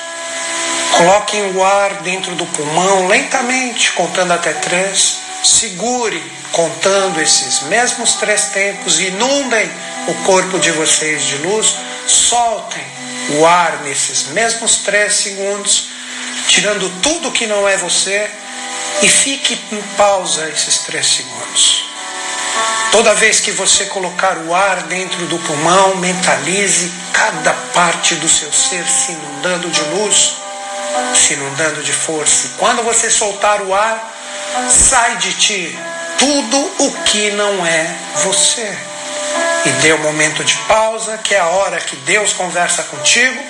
Coloquem 0.96 1.56
o 1.56 1.64
ar 1.64 1.94
dentro 2.02 2.34
do 2.34 2.46
pulmão 2.46 3.08
lentamente, 3.08 3.92
contando 3.92 4.32
até 4.32 4.52
três. 4.52 5.18
Segure 5.42 6.22
contando 6.52 7.20
esses 7.20 7.62
mesmos 7.62 8.14
três 8.14 8.46
tempos. 8.46 9.00
Inundem 9.00 9.70
o 10.06 10.14
corpo 10.24 10.58
de 10.58 10.70
vocês 10.70 11.24
de 11.24 11.36
luz. 11.38 11.76
Soltem 12.06 12.84
o 13.30 13.46
ar 13.46 13.82
nesses 13.82 14.28
mesmos 14.28 14.76
três 14.76 15.14
segundos, 15.14 15.88
tirando 16.48 16.88
tudo 17.00 17.32
que 17.32 17.46
não 17.46 17.68
é 17.68 17.76
você. 17.76 18.30
E 19.02 19.08
fique 19.08 19.58
em 19.72 19.82
pausa 19.96 20.48
esses 20.48 20.78
três 20.78 21.06
segundos. 21.06 21.84
Toda 22.92 23.12
vez 23.14 23.40
que 23.40 23.50
você 23.50 23.86
colocar 23.86 24.38
o 24.38 24.54
ar 24.54 24.84
dentro 24.84 25.26
do 25.26 25.38
pulmão, 25.40 25.96
mentalize 25.96 26.92
cada 27.12 27.52
parte 27.74 28.14
do 28.14 28.28
seu 28.28 28.52
ser 28.52 28.86
se 28.86 29.12
inundando 29.12 29.68
de 29.68 29.80
luz 29.96 30.44
se 31.14 31.34
inundando 31.34 31.82
de 31.82 31.92
força. 31.92 32.46
E 32.46 32.50
quando 32.50 32.82
você 32.82 33.10
soltar 33.10 33.62
o 33.62 33.74
ar, 33.74 34.12
sai 34.70 35.16
de 35.16 35.32
ti 35.34 35.78
tudo 36.18 36.72
o 36.78 36.92
que 37.04 37.30
não 37.32 37.66
é 37.66 37.94
você. 38.16 38.76
E 39.66 39.70
dê 39.82 39.92
um 39.94 39.98
momento 39.98 40.44
de 40.44 40.54
pausa, 40.68 41.18
que 41.18 41.34
é 41.34 41.40
a 41.40 41.46
hora 41.46 41.80
que 41.80 41.96
Deus 41.96 42.32
conversa 42.32 42.82
contigo, 42.84 43.42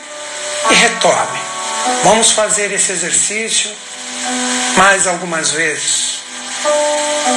e 0.70 0.74
retorne. 0.74 1.40
Vamos 2.02 2.32
fazer 2.32 2.72
esse 2.72 2.92
exercício 2.92 3.70
mais 4.76 5.06
algumas 5.06 5.50
vezes. 5.50 6.20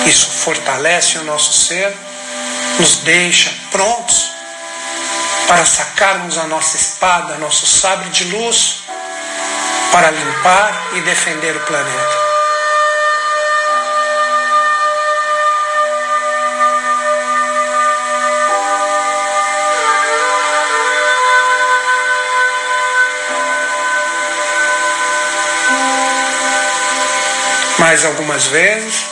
Isso 0.05 0.29
fortalece 0.29 1.17
o 1.17 1.23
nosso 1.23 1.53
ser, 1.53 1.95
nos 2.79 2.97
deixa 2.97 3.53
prontos 3.71 4.31
para 5.47 5.65
sacarmos 5.65 6.37
a 6.37 6.43
nossa 6.43 6.77
espada, 6.77 7.37
nosso 7.37 7.65
sabre 7.65 8.09
de 8.09 8.25
luz 8.25 8.83
para 9.91 10.11
limpar 10.11 10.89
e 10.95 11.01
defender 11.01 11.55
o 11.55 11.59
planeta. 11.61 12.26
Mais 27.79 28.03
algumas 28.05 28.47
vezes. 28.47 29.05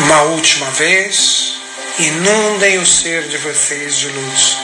Uma 0.00 0.22
última 0.22 0.70
vez, 0.72 1.60
inundem 1.98 2.78
o 2.78 2.86
ser 2.86 3.28
de 3.28 3.38
vocês 3.38 3.96
de 3.96 4.08
luz. 4.08 4.56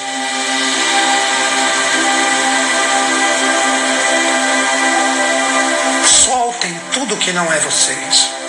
Soltem 6.04 6.80
tudo 6.92 7.16
que 7.16 7.32
não 7.32 7.52
é 7.52 7.58
vocês. 7.60 8.41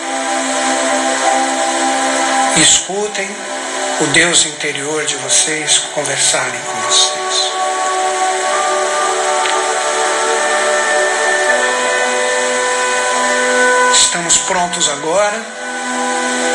Escutem 2.57 3.27
o 3.99 4.05
Deus 4.07 4.45
interior 4.45 5.03
de 5.05 5.15
vocês 5.15 5.79
conversarem 5.95 6.61
com 6.61 6.81
vocês. 6.81 7.51
Estamos 13.91 14.37
prontos 14.37 14.87
agora 14.89 15.43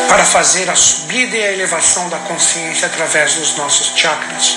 para 0.09 0.25
fazer 0.25 0.71
a 0.71 0.77
subida 0.77 1.37
e 1.37 1.45
a 1.45 1.53
elevação 1.53 2.09
da 2.09 2.19
consciência 2.19 2.87
através 2.87 3.35
dos 3.35 3.57
nossos 3.57 3.99
chakras, 3.99 4.57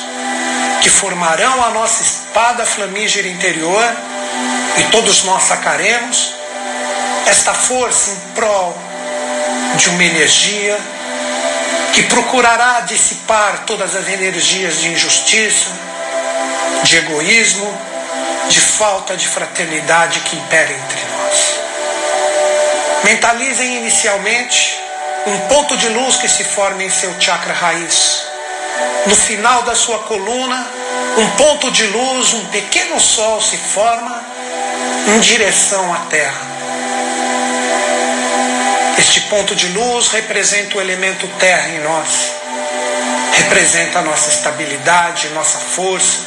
que 0.81 0.89
formarão 0.91 1.63
a 1.63 1.71
nossa 1.71 2.03
espada 2.03 2.65
flamígera 2.67 3.27
interior 3.27 3.95
e 4.77 4.83
todos 4.91 5.23
nós 5.23 5.41
sacaremos 5.43 6.35
esta 7.25 7.51
força 7.53 8.11
em 8.11 8.19
prol 8.35 8.77
de 9.77 9.89
uma 9.89 10.03
energia 10.03 10.79
que 11.93 12.03
procurará 12.03 12.81
dissipar 12.81 13.63
todas 13.65 13.95
as 13.95 14.07
energias 14.07 14.79
de 14.79 14.89
injustiça, 14.89 15.69
de 16.83 16.97
egoísmo, 16.97 17.77
de 18.49 18.59
falta 18.59 19.15
de 19.15 19.27
fraternidade 19.27 20.19
que 20.21 20.35
impera 20.35 20.71
entre 20.71 21.01
nós. 21.17 21.59
Mentalizem 23.03 23.77
inicialmente 23.77 24.77
um 25.25 25.37
ponto 25.47 25.77
de 25.77 25.89
luz 25.89 26.17
que 26.17 26.27
se 26.27 26.43
forma 26.43 26.83
em 26.83 26.89
seu 26.89 27.13
chakra 27.19 27.53
raiz. 27.53 28.23
No 29.05 29.15
final 29.15 29.63
da 29.63 29.75
sua 29.75 29.99
coluna, 29.99 30.67
um 31.17 31.29
ponto 31.31 31.71
de 31.71 31.85
luz, 31.87 32.33
um 32.33 32.45
pequeno 32.45 32.99
sol 32.99 33.41
se 33.41 33.57
forma 33.57 34.23
em 35.07 35.19
direção 35.19 35.93
à 35.93 35.97
Terra. 36.09 36.50
Este 39.01 39.21
ponto 39.21 39.55
de 39.55 39.67
luz 39.69 40.09
representa 40.09 40.77
o 40.77 40.81
elemento 40.81 41.27
terra 41.39 41.69
em 41.69 41.79
nós, 41.79 42.33
representa 43.33 43.97
a 43.97 44.01
nossa 44.03 44.29
estabilidade, 44.29 45.27
nossa 45.29 45.57
força. 45.57 46.19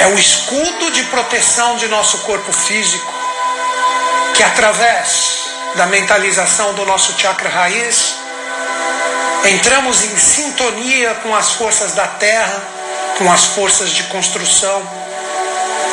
É 0.00 0.08
o 0.08 0.18
escudo 0.18 0.90
de 0.90 1.04
proteção 1.04 1.78
de 1.78 1.88
nosso 1.88 2.18
corpo 2.18 2.52
físico, 2.52 3.10
que 4.34 4.42
através 4.42 5.46
da 5.76 5.86
mentalização 5.86 6.74
do 6.74 6.84
nosso 6.84 7.18
chakra 7.18 7.48
raiz, 7.48 8.14
entramos 9.46 10.04
em 10.04 10.18
sintonia 10.18 11.14
com 11.22 11.34
as 11.34 11.52
forças 11.52 11.94
da 11.94 12.06
terra, 12.06 12.62
com 13.16 13.32
as 13.32 13.46
forças 13.46 13.90
de 13.90 14.02
construção, 14.04 14.86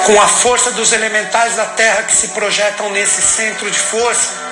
com 0.06 0.22
a 0.22 0.28
força 0.28 0.72
dos 0.72 0.92
elementais 0.92 1.56
da 1.56 1.66
terra 1.66 2.04
que 2.04 2.14
se 2.14 2.30
projetam 2.30 2.92
nesse 2.92 3.22
centro 3.22 3.70
de 3.70 3.80
força 3.80 4.50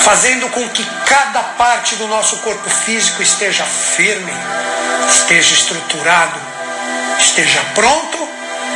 fazendo 0.00 0.48
com 0.48 0.68
que 0.68 0.84
cada 1.06 1.42
parte 1.42 1.96
do 1.96 2.06
nosso 2.06 2.38
corpo 2.38 2.68
físico 2.70 3.22
esteja 3.22 3.64
firme, 3.64 4.32
esteja 5.08 5.54
estruturado, 5.54 6.40
esteja 7.18 7.60
pronto 7.74 8.28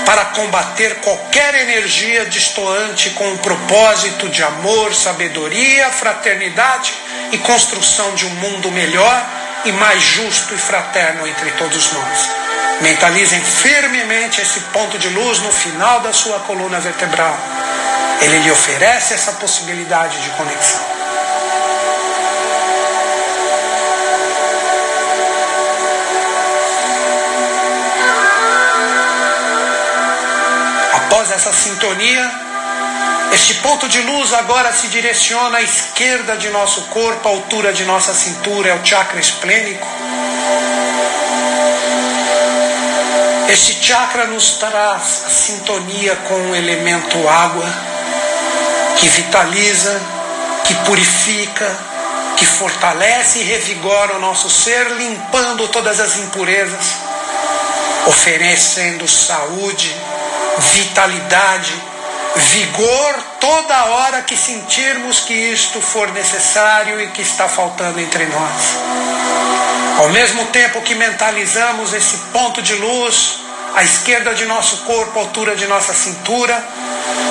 para 0.04 0.26
combater 0.26 0.96
qualquer 0.96 1.54
energia 1.54 2.26
destoante 2.26 3.10
com 3.10 3.32
o 3.32 3.38
propósito 3.38 4.28
de 4.28 4.42
amor, 4.42 4.94
sabedoria, 4.94 5.90
fraternidade 5.90 6.92
e 7.32 7.38
construção 7.38 8.14
de 8.14 8.26
um 8.26 8.30
mundo 8.30 8.70
melhor 8.70 9.24
e 9.64 9.72
mais 9.72 10.02
justo 10.02 10.54
e 10.54 10.58
fraterno 10.58 11.26
entre 11.26 11.50
todos 11.52 11.92
nós. 11.92 12.43
Mentalizem 12.80 13.40
firmemente 13.40 14.40
esse 14.40 14.60
ponto 14.72 14.98
de 14.98 15.08
luz 15.08 15.38
no 15.40 15.52
final 15.52 16.00
da 16.00 16.12
sua 16.12 16.40
coluna 16.40 16.80
vertebral. 16.80 17.36
Ele 18.20 18.38
lhe 18.38 18.50
oferece 18.50 19.14
essa 19.14 19.32
possibilidade 19.32 20.20
de 20.22 20.30
conexão. 20.30 20.84
Após 30.94 31.30
essa 31.30 31.52
sintonia, 31.52 32.30
este 33.32 33.54
ponto 33.54 33.88
de 33.88 34.00
luz 34.00 34.32
agora 34.32 34.72
se 34.72 34.88
direciona 34.88 35.58
à 35.58 35.62
esquerda 35.62 36.36
de 36.36 36.50
nosso 36.50 36.82
corpo, 36.82 37.28
à 37.28 37.30
altura 37.30 37.72
de 37.72 37.84
nossa 37.84 38.12
cintura, 38.12 38.70
é 38.70 38.74
o 38.74 38.84
chakra 38.84 39.18
esplênico. 39.18 39.86
Este 43.48 43.74
chakra 43.74 44.26
nos 44.26 44.52
traz 44.52 45.24
a 45.26 45.30
sintonia 45.30 46.16
com 46.28 46.50
o 46.50 46.54
elemento 46.54 47.28
água, 47.28 47.64
que 48.96 49.08
vitaliza, 49.08 50.00
que 50.64 50.74
purifica, 50.86 51.70
que 52.36 52.46
fortalece 52.46 53.40
e 53.40 53.44
revigora 53.44 54.16
o 54.16 54.20
nosso 54.20 54.48
ser, 54.48 54.90
limpando 54.92 55.68
todas 55.68 56.00
as 56.00 56.16
impurezas, 56.16 56.96
oferecendo 58.06 59.06
saúde, 59.06 59.94
vitalidade, 60.72 61.74
vigor 62.36 63.14
toda 63.40 63.84
hora 63.86 64.22
que 64.22 64.36
sentirmos 64.36 65.20
que 65.20 65.32
isto 65.32 65.80
for 65.80 66.10
necessário 66.12 67.00
e 67.00 67.08
que 67.08 67.22
está 67.22 67.48
faltando 67.48 68.00
entre 68.00 68.26
nós. 68.26 68.76
Ao 69.98 70.08
mesmo 70.08 70.46
tempo 70.46 70.82
que 70.82 70.94
mentalizamos 70.94 71.92
esse 71.92 72.16
ponto 72.32 72.60
de 72.60 72.74
luz 72.74 73.40
à 73.76 73.84
esquerda 73.84 74.34
de 74.34 74.44
nosso 74.46 74.78
corpo, 74.78 75.18
altura 75.18 75.54
de 75.54 75.66
nossa 75.66 75.94
cintura, 75.94 76.64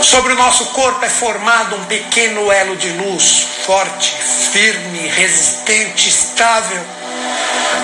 sobre 0.02 0.34
o 0.34 0.36
nosso 0.36 0.66
corpo 0.68 1.04
é 1.04 1.10
formado 1.10 1.76
um 1.76 1.86
pequeno 1.86 2.52
elo 2.52 2.76
de 2.78 2.90
luz, 2.92 3.48
forte, 3.66 4.16
firme, 4.52 5.08
resistente, 5.10 6.10
estável, 6.10 6.82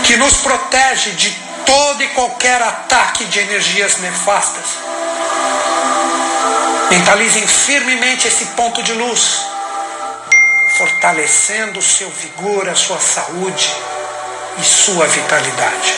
que 0.04 0.16
nos 0.18 0.38
protege 0.38 1.12
de 1.12 1.32
todo 1.66 2.02
e 2.02 2.08
qualquer 2.10 2.62
ataque 2.62 3.26
de 3.26 3.40
energias 3.40 3.98
nefastas 3.98 4.90
Mentalizem 6.90 7.46
firmemente 7.46 8.28
esse 8.28 8.46
ponto 8.48 8.82
de 8.82 8.94
luz, 8.94 9.46
fortalecendo 10.76 11.78
o 11.78 11.84
seu 11.84 12.10
vigor, 12.10 12.68
a 12.68 12.74
sua 12.74 13.00
saúde 13.00 13.72
e 14.58 14.64
sua 14.64 15.06
vitalidade. 15.06 15.94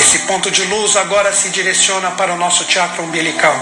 Esse 0.00 0.18
ponto 0.26 0.50
de 0.50 0.64
luz 0.64 0.96
agora 0.96 1.32
se 1.32 1.48
direciona 1.50 2.10
para 2.10 2.32
o 2.32 2.36
nosso 2.36 2.68
chakra 2.68 3.02
umbilical. 3.02 3.54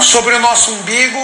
Sobre 0.00 0.36
o 0.36 0.38
nosso 0.38 0.70
umbigo, 0.70 1.18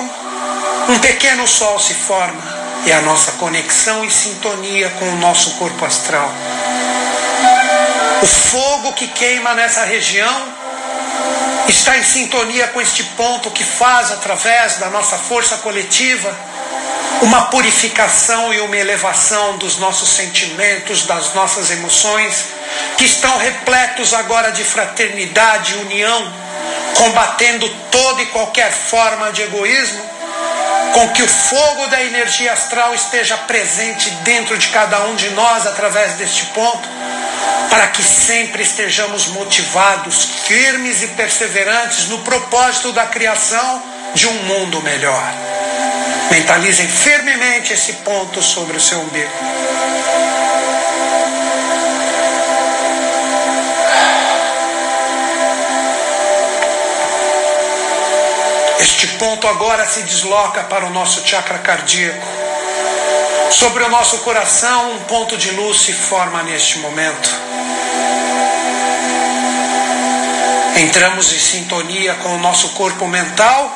um 0.89 0.99
pequeno 0.99 1.47
sol 1.47 1.79
se 1.79 1.95
forma 1.95 2.56
é 2.91 2.95
a 2.95 3.01
nossa 3.03 3.33
conexão 3.33 4.05
e 4.05 4.11
sintonia 4.11 4.89
com 4.91 5.09
o 5.09 5.17
nosso 5.17 5.53
corpo 5.53 5.85
astral. 5.85 6.33
O 8.23 8.27
fogo 8.27 8.93
que 8.93 9.09
queima 9.09 9.55
nessa 9.55 9.85
região 9.85 10.55
está 11.69 11.99
em 11.99 12.03
sintonia 12.03 12.69
com 12.69 12.81
este 12.81 13.03
ponto 13.03 13.51
que 13.51 13.65
faz, 13.65 14.13
através 14.13 14.77
da 14.77 14.89
nossa 14.89 15.19
força 15.19 15.57
coletiva, 15.59 16.33
uma 17.23 17.47
purificação 17.47 18.55
e 18.55 18.61
uma 18.61 18.77
elevação 18.77 19.59
dos 19.59 19.79
nossos 19.79 20.11
sentimentos, 20.11 21.07
das 21.07 21.35
nossas 21.35 21.71
emoções, 21.71 22.47
que 22.97 23.05
estão 23.05 23.37
repletos 23.39 24.15
agora 24.15 24.53
de 24.53 24.63
fraternidade 24.63 25.75
e 25.75 25.79
união, 25.79 26.33
combatendo 26.95 27.69
toda 27.91 28.23
e 28.23 28.27
qualquer 28.27 28.71
forma 28.71 29.33
de 29.33 29.43
egoísmo 29.43 30.16
com 30.97 31.11
que 31.11 31.23
o 31.23 31.29
fogo 31.29 31.89
da 31.89 32.03
energia 32.03 32.55
astral 32.55 32.95
esteja 32.95 33.37
presente 33.37 34.09
dentro 34.25 34.57
de 34.57 34.69
cada 34.69 35.05
um 35.05 35.15
de 35.15 35.29
nós 35.33 35.67
através 35.67 36.15
deste 36.15 36.47
ponto, 36.47 36.89
para 37.69 37.89
que 37.89 38.03
sempre 38.03 38.63
estejamos 38.63 39.27
motivados, 39.27 40.25
firmes 40.47 41.03
e 41.03 41.09
perseverantes 41.09 42.09
no 42.09 42.21
propósito 42.21 42.93
da 42.93 43.05
criação 43.05 43.83
de 44.15 44.27
um 44.27 44.43
mundo 44.45 44.81
melhor. 44.81 45.23
Mentalizem 46.31 46.89
firmemente 46.89 47.75
esse 47.75 47.93
ponto 47.97 48.43
sobre 48.43 48.79
o 48.79 48.81
seu 48.81 48.99
umbigo. 48.99 49.31
Este 58.79 59.07
ponto 59.19 59.49
agora 59.49 59.87
se 59.87 60.03
desloca 60.03 60.65
para 60.65 60.85
o 60.85 60.91
nosso 60.91 61.27
chakra 61.27 61.59
cardíaco. 61.59 62.27
Sobre 63.51 63.83
o 63.85 63.89
nosso 63.89 64.19
coração, 64.19 64.93
um 64.93 64.99
ponto 65.05 65.37
de 65.37 65.51
luz 65.53 65.81
se 65.81 65.93
forma 65.93 66.43
neste 66.43 66.79
momento. 66.79 67.31
Entramos 70.77 71.33
em 71.33 71.39
sintonia 71.39 72.15
com 72.17 72.35
o 72.35 72.39
nosso 72.39 72.71
corpo 72.71 73.07
mental, 73.07 73.73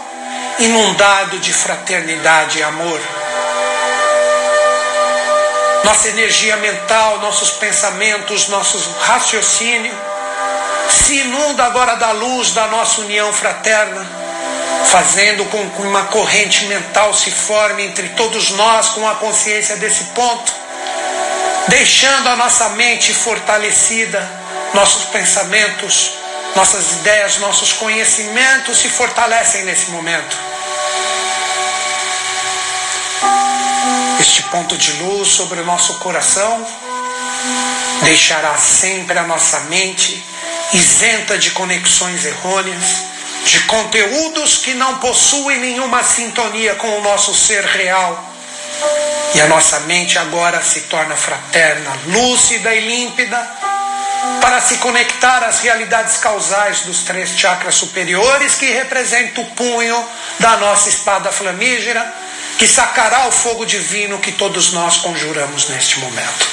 inundado 0.58 1.38
de 1.38 1.52
fraternidade 1.52 2.58
e 2.58 2.62
amor. 2.62 3.00
Nossa 5.82 6.08
energia 6.08 6.56
mental, 6.58 7.20
nossos 7.20 7.52
pensamentos, 7.52 8.48
nosso 8.48 8.78
raciocínio 9.00 9.94
se 10.90 11.20
inunda 11.20 11.64
agora 11.64 11.94
da 11.94 12.12
luz 12.12 12.52
da 12.52 12.66
nossa 12.66 13.00
união 13.00 13.32
fraterna 13.32 14.19
fazendo 14.86 15.44
com 15.46 15.70
que 15.70 15.82
uma 15.82 16.04
corrente 16.04 16.64
mental 16.66 17.14
se 17.14 17.30
forme 17.30 17.84
entre 17.84 18.08
todos 18.10 18.50
nós 18.50 18.88
com 18.90 19.08
a 19.08 19.14
consciência 19.16 19.76
desse 19.76 20.04
ponto, 20.04 20.52
deixando 21.68 22.28
a 22.28 22.36
nossa 22.36 22.70
mente 22.70 23.12
fortalecida, 23.12 24.28
nossos 24.74 25.06
pensamentos, 25.06 26.12
nossas 26.54 26.92
ideias, 26.92 27.38
nossos 27.38 27.72
conhecimentos 27.74 28.78
se 28.78 28.88
fortalecem 28.88 29.64
nesse 29.64 29.90
momento. 29.90 30.36
Este 34.18 34.42
ponto 34.44 34.76
de 34.76 34.92
luz 35.02 35.28
sobre 35.28 35.60
o 35.60 35.64
nosso 35.64 35.94
coração 35.94 36.66
deixará 38.02 38.56
sempre 38.56 39.18
a 39.18 39.22
nossa 39.22 39.60
mente 39.60 40.22
isenta 40.72 41.38
de 41.38 41.50
conexões 41.52 42.24
errôneas 42.24 43.10
de 43.44 43.60
conteúdos 43.60 44.58
que 44.58 44.74
não 44.74 44.98
possuem 44.98 45.58
nenhuma 45.60 46.02
sintonia 46.02 46.74
com 46.74 46.98
o 46.98 47.02
nosso 47.02 47.34
ser 47.34 47.64
real. 47.64 48.26
E 49.34 49.40
a 49.40 49.46
nossa 49.46 49.80
mente 49.80 50.18
agora 50.18 50.62
se 50.62 50.82
torna 50.82 51.16
fraterna, 51.16 51.90
lúcida 52.06 52.74
e 52.74 52.80
límpida, 52.80 53.38
para 54.40 54.60
se 54.60 54.76
conectar 54.78 55.44
às 55.44 55.60
realidades 55.60 56.16
causais 56.18 56.80
dos 56.80 57.02
três 57.02 57.30
chakras 57.38 57.74
superiores, 57.74 58.56
que 58.56 58.66
representam 58.70 59.44
o 59.44 59.50
punho 59.52 60.04
da 60.38 60.56
nossa 60.56 60.88
espada 60.88 61.30
flamígera, 61.30 62.12
que 62.58 62.66
sacará 62.66 63.26
o 63.28 63.32
fogo 63.32 63.64
divino 63.64 64.18
que 64.18 64.32
todos 64.32 64.72
nós 64.72 64.98
conjuramos 64.98 65.68
neste 65.68 65.98
momento. 66.00 66.46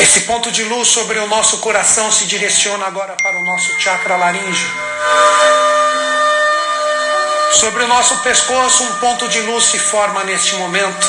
Esse 0.00 0.22
ponto 0.22 0.50
de 0.50 0.64
luz 0.64 0.88
sobre 0.88 1.18
o 1.18 1.26
nosso 1.26 1.58
coração 1.58 2.10
se 2.10 2.24
direciona 2.24 2.86
agora 2.86 3.14
para 3.22 3.36
o 3.36 3.44
nosso 3.44 3.78
chakra 3.78 4.16
laríngeo. 4.16 4.70
Sobre 7.52 7.84
o 7.84 7.86
nosso 7.86 8.16
pescoço, 8.20 8.82
um 8.82 8.94
ponto 8.94 9.28
de 9.28 9.40
luz 9.42 9.64
se 9.64 9.78
forma 9.78 10.24
neste 10.24 10.54
momento. 10.54 11.06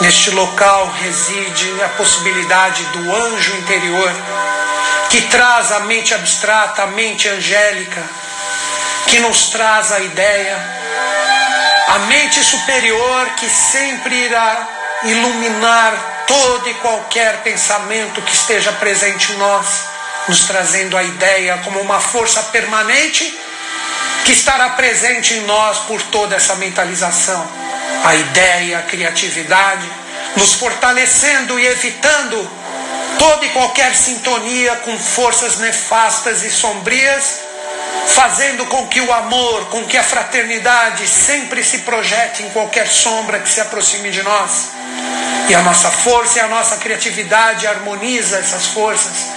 Neste 0.00 0.30
local 0.30 0.90
reside 1.00 1.80
a 1.84 1.90
possibilidade 1.90 2.82
do 2.86 3.14
anjo 3.14 3.56
interior, 3.58 4.12
que 5.10 5.20
traz 5.28 5.70
a 5.70 5.80
mente 5.80 6.12
abstrata, 6.12 6.82
a 6.82 6.86
mente 6.88 7.28
angélica, 7.28 8.02
que 9.06 9.20
nos 9.20 9.50
traz 9.50 9.92
a 9.92 10.00
ideia, 10.00 10.58
a 11.86 11.98
mente 12.00 12.42
superior 12.42 13.30
que 13.36 13.48
sempre 13.48 14.24
irá 14.24 14.68
iluminar 15.04 16.13
todo 16.26 16.68
e 16.68 16.74
qualquer 16.74 17.42
pensamento 17.42 18.22
que 18.22 18.34
esteja 18.34 18.72
presente 18.72 19.32
em 19.32 19.36
nós, 19.36 19.66
nos 20.28 20.46
trazendo 20.46 20.96
a 20.96 21.02
ideia 21.02 21.60
como 21.64 21.80
uma 21.80 22.00
força 22.00 22.42
permanente 22.44 23.38
que 24.24 24.32
estará 24.32 24.70
presente 24.70 25.34
em 25.34 25.42
nós 25.42 25.78
por 25.80 26.00
toda 26.02 26.34
essa 26.34 26.54
mentalização. 26.56 27.46
A 28.04 28.14
ideia, 28.14 28.78
a 28.78 28.82
criatividade, 28.82 29.88
nos 30.36 30.54
fortalecendo 30.54 31.58
e 31.58 31.66
evitando 31.66 32.50
toda 33.18 33.44
e 33.44 33.50
qualquer 33.50 33.94
sintonia 33.94 34.76
com 34.76 34.98
forças 34.98 35.58
nefastas 35.58 36.42
e 36.42 36.50
sombrias, 36.50 37.40
fazendo 38.08 38.66
com 38.66 38.86
que 38.88 39.00
o 39.00 39.12
amor, 39.12 39.66
com 39.66 39.84
que 39.84 39.96
a 39.96 40.02
fraternidade 40.02 41.06
sempre 41.06 41.62
se 41.62 41.78
projete 41.78 42.42
em 42.42 42.50
qualquer 42.50 42.86
sombra 42.86 43.38
que 43.38 43.48
se 43.48 43.60
aproxime 43.60 44.10
de 44.10 44.22
nós. 44.22 44.70
E 45.48 45.54
a 45.54 45.62
nossa 45.62 45.90
força 45.90 46.38
e 46.38 46.42
a 46.42 46.48
nossa 46.48 46.76
criatividade 46.78 47.66
harmoniza 47.66 48.38
essas 48.38 48.66
forças 48.66 49.34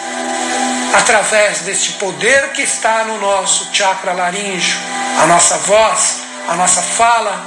através 0.93 1.60
deste 1.60 1.93
poder 1.93 2.52
que 2.54 2.62
está 2.62 3.04
no 3.04 3.20
nosso 3.20 3.70
chakra 3.74 4.13
laríngeo, 4.13 4.80
a 5.22 5.28
nossa 5.28 5.58
voz, 5.58 6.22
a 6.48 6.56
nossa 6.56 6.82
fala, 6.82 7.46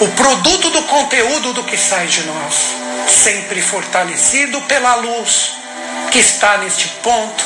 o 0.00 0.08
produto 0.08 0.70
do 0.70 0.82
conteúdo 0.82 1.52
do 1.52 1.64
que 1.64 1.76
sai 1.76 2.06
de 2.06 2.22
nós, 2.24 2.74
sempre 3.06 3.60
fortalecido 3.62 4.60
pela 4.62 4.96
luz 4.96 5.52
que 6.10 6.18
está 6.18 6.58
neste 6.58 6.88
ponto, 7.02 7.44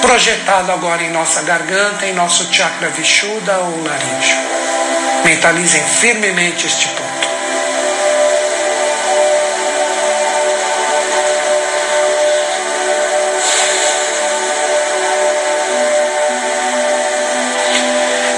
projetado 0.00 0.70
agora 0.70 1.02
em 1.02 1.10
nossa 1.10 1.42
garganta, 1.42 2.06
em 2.06 2.12
nosso 2.12 2.52
chakra 2.52 2.90
vishuda 2.90 3.58
ou 3.58 3.82
laríngeo. 3.84 4.36
Mentalizem 5.24 5.82
firmemente 5.82 6.66
este 6.66 6.88
ponto. 6.88 7.14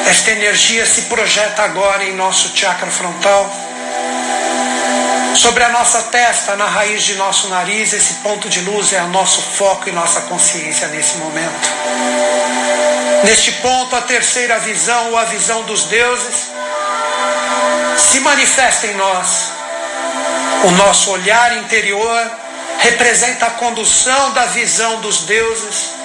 Esta 0.09 0.31
energia 0.47 0.87
se 0.87 1.03
projeta 1.03 1.63
agora 1.63 2.05
em 2.05 2.15
nosso 2.15 2.57
chakra 2.57 2.89
frontal, 2.89 3.53
sobre 5.35 5.65
a 5.65 5.71
nossa 5.71 6.05
testa, 6.05 6.55
na 6.55 6.67
raiz 6.67 7.03
de 7.03 7.17
nosso 7.17 7.49
nariz. 7.49 7.93
Esse 7.93 8.15
ponto 8.15 8.49
de 8.49 8.61
luz 8.61 8.93
é 8.93 9.03
o 9.03 9.09
nosso 9.09 9.43
foco 9.43 9.89
e 9.89 9.93
nossa 9.93 10.21
consciência 10.23 10.87
nesse 10.89 11.17
momento. 11.17 11.69
Neste 13.25 13.51
ponto, 13.55 13.97
a 13.97 14.03
terceira 14.03 14.61
visão, 14.61 15.11
ou 15.11 15.19
a 15.19 15.25
visão 15.25 15.65
dos 15.65 15.87
deuses, 15.87 16.47
se 17.99 18.21
manifesta 18.21 18.87
em 18.87 18.95
nós. 18.95 19.51
O 20.63 20.71
nosso 20.71 21.11
olhar 21.11 21.57
interior 21.57 22.31
representa 22.79 23.47
a 23.47 23.51
condução 23.51 24.33
da 24.33 24.47
visão 24.47 25.01
dos 25.01 25.23
deuses 25.23 25.96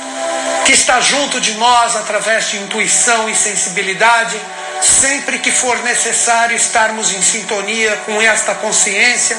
que 0.71 0.75
está 0.75 1.01
junto 1.01 1.41
de 1.41 1.55
nós 1.55 1.97
através 1.97 2.47
de 2.47 2.57
intuição 2.59 3.29
e 3.29 3.35
sensibilidade, 3.35 4.39
sempre 4.81 5.39
que 5.39 5.51
for 5.51 5.77
necessário 5.83 6.55
estarmos 6.55 7.11
em 7.11 7.21
sintonia 7.21 7.97
com 8.05 8.21
esta 8.21 8.55
consciência, 8.55 9.37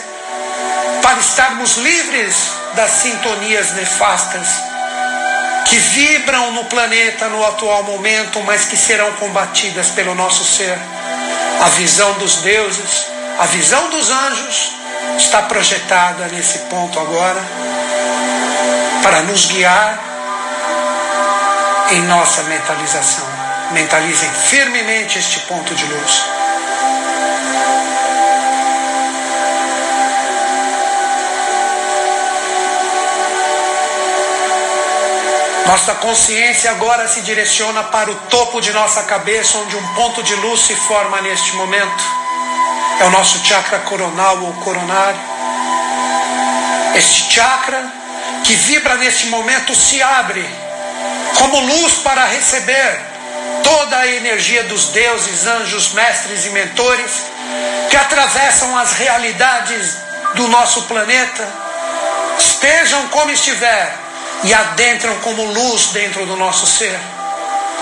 para 1.01 1.19
estarmos 1.19 1.79
livres 1.79 2.35
das 2.75 2.91
sintonias 2.91 3.73
nefastas 3.73 4.47
que 5.65 5.77
vibram 5.77 6.53
no 6.53 6.67
planeta 6.67 7.31
no 7.31 7.43
atual 7.47 7.83
momento, 7.83 8.39
mas 8.43 8.67
que 8.67 8.77
serão 8.77 9.11
combatidas 9.15 9.89
pelo 9.89 10.15
nosso 10.15 10.45
ser. 10.45 10.79
A 11.63 11.69
visão 11.71 12.13
dos 12.19 12.43
deuses, 12.43 13.07
a 13.39 13.47
visão 13.47 13.89
dos 13.89 14.11
anjos 14.11 14.73
está 15.17 15.41
projetada 15.41 16.27
nesse 16.27 16.59
ponto 16.69 17.01
agora 17.01 17.43
para 19.03 19.23
nos 19.23 19.47
guiar 19.47 20.12
em 21.91 22.03
nossa 22.03 22.43
mentalização. 22.45 23.27
Mentalizem 23.73 24.31
firmemente 24.31 25.19
este 25.19 25.41
ponto 25.41 25.75
de 25.75 25.85
luz. 25.85 26.25
Nossa 35.67 35.95
consciência 35.95 36.71
agora 36.71 37.09
se 37.09 37.23
direciona 37.23 37.83
para 37.85 38.11
o 38.11 38.15
topo 38.29 38.61
de 38.61 38.73
nossa 38.73 39.03
cabeça, 39.05 39.57
onde 39.57 39.75
um 39.75 39.95
ponto 39.95 40.23
de 40.23 40.35
luz 40.35 40.61
se 40.61 40.75
forma 40.75 41.21
neste 41.23 41.57
momento. 41.57 42.05
É 43.01 43.05
o 43.05 43.11
nosso 43.11 43.43
chakra 43.45 43.79
coronal 43.81 44.43
ou 44.43 44.53
coronário. 44.55 45.21
Este 46.95 47.33
chakra 47.33 47.91
que 48.45 48.53
vibra 48.53 48.97
neste 48.97 49.29
momento 49.29 49.75
se 49.75 50.03
abre 50.03 50.47
como 51.39 51.61
luz 51.61 51.95
para 51.95 52.27
receber 52.27 53.13
toda 53.63 53.99
a 53.99 54.07
energia 54.07 54.65
dos 54.65 54.89
deuses, 54.89 55.47
anjos, 55.47 55.93
mestres 55.93 56.45
e 56.47 56.51
mentores 56.51 57.11
que 57.91 57.97
atravessam 57.97 58.77
as 58.77 58.93
realidades 58.93 59.97
do 60.35 60.49
nosso 60.49 60.83
planeta, 60.83 61.47
estejam 62.39 63.09
como 63.09 63.31
estiver 63.31 63.95
e 64.45 64.53
adentram 64.53 65.15
como 65.21 65.45
luz 65.45 65.87
dentro 65.89 66.27
do 66.27 66.37
nosso 66.37 66.67
ser. 66.67 66.99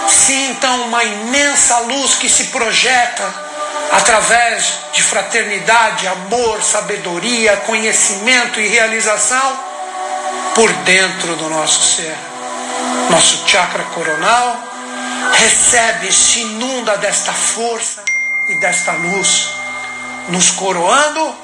Sintam 0.08 0.82
uma 0.82 1.04
imensa 1.04 1.78
luz 1.80 2.16
que 2.16 2.28
se 2.28 2.44
projeta 2.44 3.50
através 3.92 4.74
de 4.92 5.02
fraternidade, 5.02 6.06
amor, 6.08 6.62
sabedoria, 6.62 7.56
conhecimento 7.58 8.60
e 8.60 8.68
realização 8.68 9.60
por 10.54 10.72
dentro 10.72 11.36
do 11.36 11.48
nosso 11.48 11.96
ser 11.96 12.16
nosso 13.08 13.46
chakra 13.46 13.84
coronal, 13.84 14.56
recebe, 15.32 16.12
se 16.12 16.40
inunda 16.40 16.96
desta 16.98 17.32
força 17.32 18.02
e 18.48 18.58
desta 18.58 18.92
luz, 18.92 19.50
nos 20.28 20.50
coroando 20.50 21.34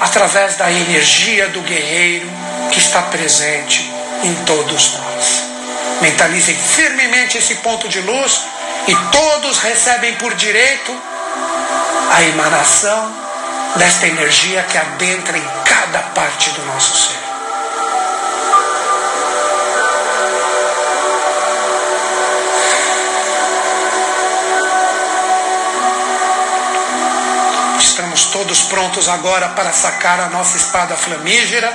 através 0.00 0.56
da 0.56 0.70
energia 0.70 1.48
do 1.48 1.60
guerreiro 1.62 2.28
que 2.70 2.78
está 2.78 3.02
presente 3.02 3.90
em 4.22 4.34
todos 4.44 4.94
nós. 4.94 5.42
Mentalizem 6.00 6.56
firmemente 6.56 7.38
esse 7.38 7.56
ponto 7.56 7.88
de 7.88 8.00
luz 8.00 8.42
e 8.86 8.94
todos 9.12 9.58
recebem 9.58 10.14
por 10.16 10.34
direito 10.34 10.96
a 12.12 12.22
emanação 12.22 13.14
desta 13.76 14.06
energia 14.06 14.62
que 14.64 14.78
adentra 14.78 15.36
em 15.36 15.44
cada 15.64 16.00
parte 16.14 16.50
do 16.50 16.64
nosso 16.66 17.08
ser. 17.08 17.29
Todos 28.50 28.62
prontos 28.62 29.08
agora 29.08 29.50
para 29.50 29.72
sacar 29.72 30.18
a 30.18 30.28
nossa 30.28 30.56
espada 30.56 30.96
flamígera, 30.96 31.72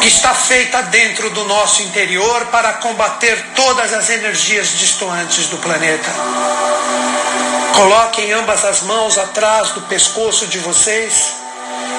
que 0.00 0.08
está 0.08 0.32
feita 0.32 0.80
dentro 0.84 1.28
do 1.28 1.44
nosso 1.44 1.82
interior 1.82 2.46
para 2.46 2.72
combater 2.74 3.36
todas 3.54 3.92
as 3.92 4.08
energias 4.08 4.70
distantes 4.78 5.48
do 5.48 5.58
planeta. 5.58 6.08
Coloquem 7.76 8.32
ambas 8.32 8.64
as 8.64 8.80
mãos 8.80 9.18
atrás 9.18 9.72
do 9.72 9.82
pescoço 9.82 10.46
de 10.46 10.58
vocês. 10.60 11.34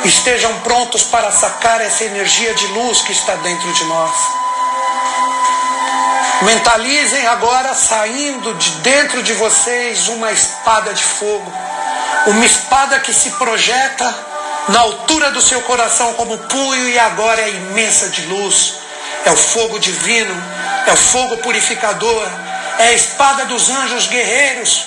Estejam 0.04 0.52
prontos 0.62 1.04
para 1.04 1.30
sacar 1.30 1.80
essa 1.80 2.06
energia 2.06 2.56
de 2.56 2.66
luz 2.70 3.02
que 3.04 3.12
está 3.12 3.36
dentro 3.36 3.72
de 3.72 3.84
nós. 3.84 4.16
Mentalizem 6.42 7.28
agora 7.28 7.76
saindo 7.76 8.52
de 8.56 8.72
dentro 8.82 9.22
de 9.22 9.34
vocês 9.34 10.08
uma 10.08 10.32
espada 10.32 10.92
de 10.92 11.04
fogo 11.04 11.70
uma 12.28 12.46
espada 12.46 13.00
que 13.00 13.14
se 13.14 13.32
projeta 13.32 14.16
na 14.70 14.80
altura 14.82 15.32
do 15.32 15.42
seu 15.42 15.62
coração 15.62 16.14
como 16.14 16.38
punho 16.38 16.90
e 16.90 17.00
agora 17.00 17.42
é 17.42 17.50
imensa 17.50 18.10
de 18.10 18.26
luz. 18.26 18.76
É 19.26 19.32
o 19.32 19.36
fogo 19.36 19.80
divino, 19.80 20.34
é 20.88 20.94
o 20.94 20.98
fogo 20.98 21.38
purificador, 21.38 22.28
é 22.80 22.88
a 22.88 22.94
espada 22.94 23.46
dos 23.46 23.70
anjos 23.70 24.08
guerreiros, 24.08 24.86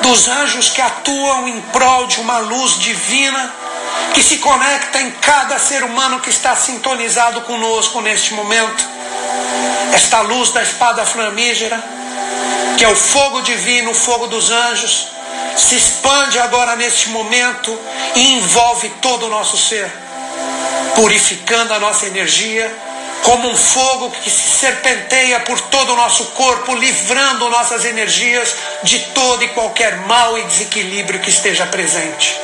dos 0.00 0.28
anjos 0.28 0.70
que 0.70 0.80
atuam 0.80 1.48
em 1.48 1.60
prol 1.72 2.06
de 2.06 2.20
uma 2.20 2.38
luz 2.38 2.78
divina 2.78 3.52
que 4.14 4.22
se 4.22 4.38
conecta 4.38 5.00
em 5.00 5.10
cada 5.10 5.58
ser 5.58 5.82
humano 5.84 6.20
que 6.20 6.30
está 6.30 6.56
sintonizado 6.56 7.42
conosco 7.42 8.00
neste 8.00 8.32
momento. 8.32 8.88
Esta 9.92 10.20
luz 10.20 10.50
da 10.52 10.62
espada 10.62 11.04
flamígera, 11.04 11.82
que 12.78 12.84
é 12.84 12.88
o 12.88 12.96
fogo 12.96 13.42
divino, 13.42 13.90
o 13.90 13.94
fogo 13.94 14.26
dos 14.26 14.50
anjos, 14.50 15.08
se 15.56 15.74
expande 15.74 16.38
agora 16.38 16.76
neste 16.76 17.08
momento 17.08 17.78
e 18.14 18.34
envolve 18.34 18.88
todo 19.00 19.26
o 19.26 19.30
nosso 19.30 19.56
ser, 19.56 19.90
purificando 20.94 21.74
a 21.74 21.78
nossa 21.78 22.06
energia 22.06 22.72
como 23.22 23.48
um 23.48 23.56
fogo 23.56 24.10
que 24.10 24.30
se 24.30 24.50
serpenteia 24.60 25.40
por 25.40 25.60
todo 25.60 25.92
o 25.92 25.96
nosso 25.96 26.26
corpo, 26.26 26.74
livrando 26.74 27.48
nossas 27.48 27.84
energias 27.84 28.54
de 28.84 29.00
todo 29.06 29.42
e 29.42 29.48
qualquer 29.48 29.96
mal 30.06 30.38
e 30.38 30.44
desequilíbrio 30.44 31.20
que 31.20 31.30
esteja 31.30 31.66
presente. 31.66 32.38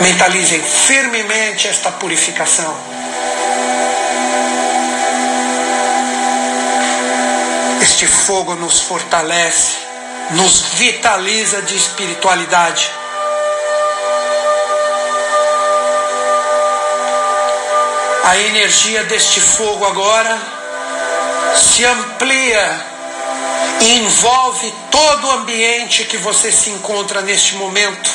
Mentalizem 0.00 0.62
firmemente 0.62 1.66
esta 1.66 1.90
purificação. 1.90 2.76
Este 7.82 8.06
fogo 8.06 8.54
nos 8.54 8.80
fortalece 8.80 9.83
nos 10.30 10.60
vitaliza 10.74 11.62
de 11.62 11.76
espiritualidade. 11.76 12.90
A 18.24 18.38
energia 18.38 19.04
deste 19.04 19.40
fogo 19.40 19.84
agora 19.84 20.38
se 21.56 21.84
amplia 21.84 22.86
e 23.80 23.98
envolve 23.98 24.74
todo 24.90 25.26
o 25.26 25.30
ambiente 25.32 26.04
que 26.04 26.16
você 26.16 26.50
se 26.50 26.70
encontra 26.70 27.20
neste 27.20 27.54
momento, 27.56 28.10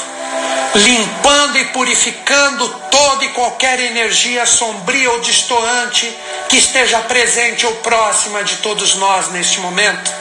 limpando 0.75 1.57
e 1.59 1.65
purificando 1.65 2.67
toda 2.89 3.25
e 3.25 3.29
qualquer 3.29 3.79
energia 3.79 4.45
sombria 4.45 5.11
ou 5.11 5.19
distoante 5.19 6.11
que 6.49 6.57
esteja 6.57 6.99
presente 7.01 7.65
ou 7.65 7.75
próxima 7.75 8.43
de 8.43 8.57
todos 8.57 8.95
nós 8.95 9.29
neste 9.29 9.59
momento. 9.59 10.18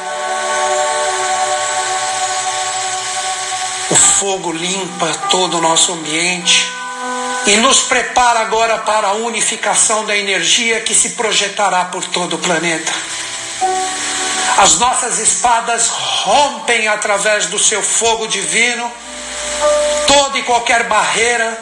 Fogo 4.18 4.50
limpa 4.50 5.14
todo 5.30 5.58
o 5.58 5.60
nosso 5.60 5.92
ambiente 5.92 6.68
e 7.46 7.56
nos 7.58 7.82
prepara 7.82 8.40
agora 8.40 8.78
para 8.78 9.08
a 9.08 9.12
unificação 9.12 10.04
da 10.04 10.16
energia 10.16 10.80
que 10.80 10.92
se 10.92 11.10
projetará 11.10 11.84
por 11.84 12.04
todo 12.04 12.34
o 12.34 12.38
planeta. 12.38 12.92
As 14.58 14.76
nossas 14.80 15.20
espadas 15.20 15.88
rompem 15.88 16.88
através 16.88 17.46
do 17.46 17.60
seu 17.60 17.80
fogo 17.80 18.26
divino 18.26 18.90
toda 20.08 20.36
e 20.36 20.42
qualquer 20.42 20.84
barreira 20.84 21.56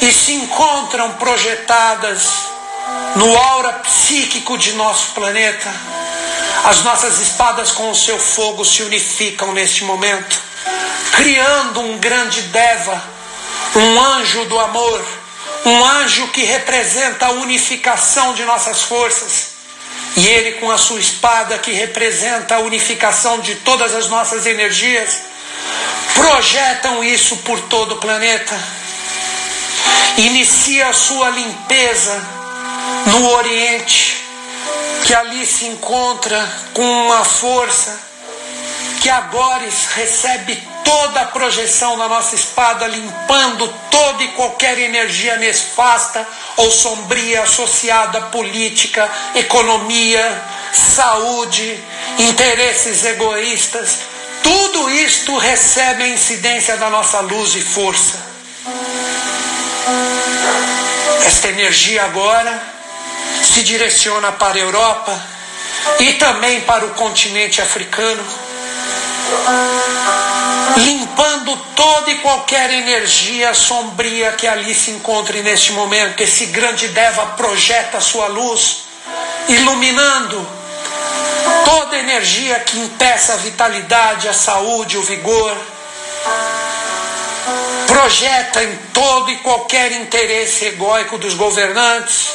e 0.00 0.10
se 0.12 0.32
encontram 0.32 1.12
projetadas 1.12 2.30
no 3.14 3.38
aura 3.38 3.74
psíquico 3.74 4.58
de 4.58 4.72
nosso 4.72 5.12
planeta. 5.12 5.72
As 6.64 6.82
nossas 6.82 7.20
espadas 7.20 7.70
com 7.70 7.90
o 7.90 7.94
seu 7.94 8.18
fogo 8.18 8.64
se 8.64 8.82
unificam 8.82 9.52
neste 9.52 9.84
momento, 9.84 10.51
criando 11.10 11.80
um 11.80 11.98
grande 11.98 12.42
Deva, 12.42 13.02
um 13.74 14.00
anjo 14.00 14.44
do 14.46 14.58
amor, 14.58 15.04
um 15.64 15.84
anjo 15.84 16.28
que 16.28 16.42
representa 16.42 17.26
a 17.26 17.30
unificação 17.30 18.34
de 18.34 18.44
nossas 18.44 18.82
forças 18.82 19.52
e 20.16 20.26
ele, 20.26 20.52
com 20.52 20.70
a 20.70 20.76
sua 20.76 21.00
espada, 21.00 21.58
que 21.58 21.72
representa 21.72 22.56
a 22.56 22.60
unificação 22.60 23.40
de 23.40 23.54
todas 23.56 23.94
as 23.94 24.08
nossas 24.08 24.44
energias, 24.44 25.22
projetam 26.14 27.02
isso 27.02 27.38
por 27.38 27.58
todo 27.62 27.92
o 27.92 27.98
planeta. 27.98 28.58
Inicia 30.18 30.88
a 30.88 30.92
sua 30.92 31.30
limpeza 31.30 32.22
no 33.06 33.30
Oriente, 33.30 34.22
que 35.06 35.14
ali 35.14 35.46
se 35.46 35.66
encontra 35.66 36.46
com 36.74 36.82
uma 36.82 37.24
força 37.24 37.98
que 39.00 39.08
agora 39.08 39.66
recebe 39.96 40.62
toda 40.84 41.20
a 41.20 41.26
projeção 41.26 41.98
da 41.98 42.08
nossa 42.08 42.34
espada, 42.34 42.86
limpando 42.86 43.68
toda 43.90 44.22
e 44.22 44.28
qualquer 44.28 44.78
energia 44.78 45.36
nefasta 45.36 46.26
ou 46.56 46.70
sombria 46.70 47.42
associada 47.42 48.18
à 48.18 48.22
política, 48.22 49.10
economia, 49.34 50.42
saúde, 50.72 51.82
interesses 52.18 53.04
egoístas. 53.04 53.98
Tudo 54.42 54.90
isto 54.90 55.36
recebe 55.38 56.04
a 56.04 56.08
incidência 56.08 56.76
da 56.76 56.90
nossa 56.90 57.20
luz 57.20 57.54
e 57.54 57.60
força. 57.60 58.18
Esta 61.26 61.48
energia 61.48 62.04
agora 62.04 62.62
se 63.42 63.62
direciona 63.62 64.32
para 64.32 64.56
a 64.56 64.60
Europa 64.60 65.20
e 65.98 66.14
também 66.14 66.60
para 66.62 66.86
o 66.86 66.90
continente 66.90 67.60
africano 67.60 68.24
limpando 70.76 71.56
toda 71.76 72.10
e 72.10 72.18
qualquer 72.18 72.70
energia 72.70 73.54
sombria 73.54 74.32
que 74.32 74.46
ali 74.46 74.74
se 74.74 74.90
encontre 74.90 75.42
neste 75.42 75.72
momento. 75.72 76.20
Esse 76.20 76.46
grande 76.46 76.88
Deva 76.88 77.26
projeta 77.26 78.00
sua 78.00 78.26
luz, 78.26 78.84
iluminando 79.48 80.46
toda 81.64 81.96
energia 81.96 82.60
que 82.60 82.78
impeça 82.78 83.34
a 83.34 83.36
vitalidade, 83.36 84.28
a 84.28 84.32
saúde, 84.32 84.98
o 84.98 85.02
vigor. 85.02 85.56
Projeta 87.86 88.62
em 88.62 88.76
todo 88.92 89.30
e 89.30 89.36
qualquer 89.38 89.92
interesse 89.92 90.66
egóico 90.66 91.18
dos 91.18 91.34
governantes, 91.34 92.30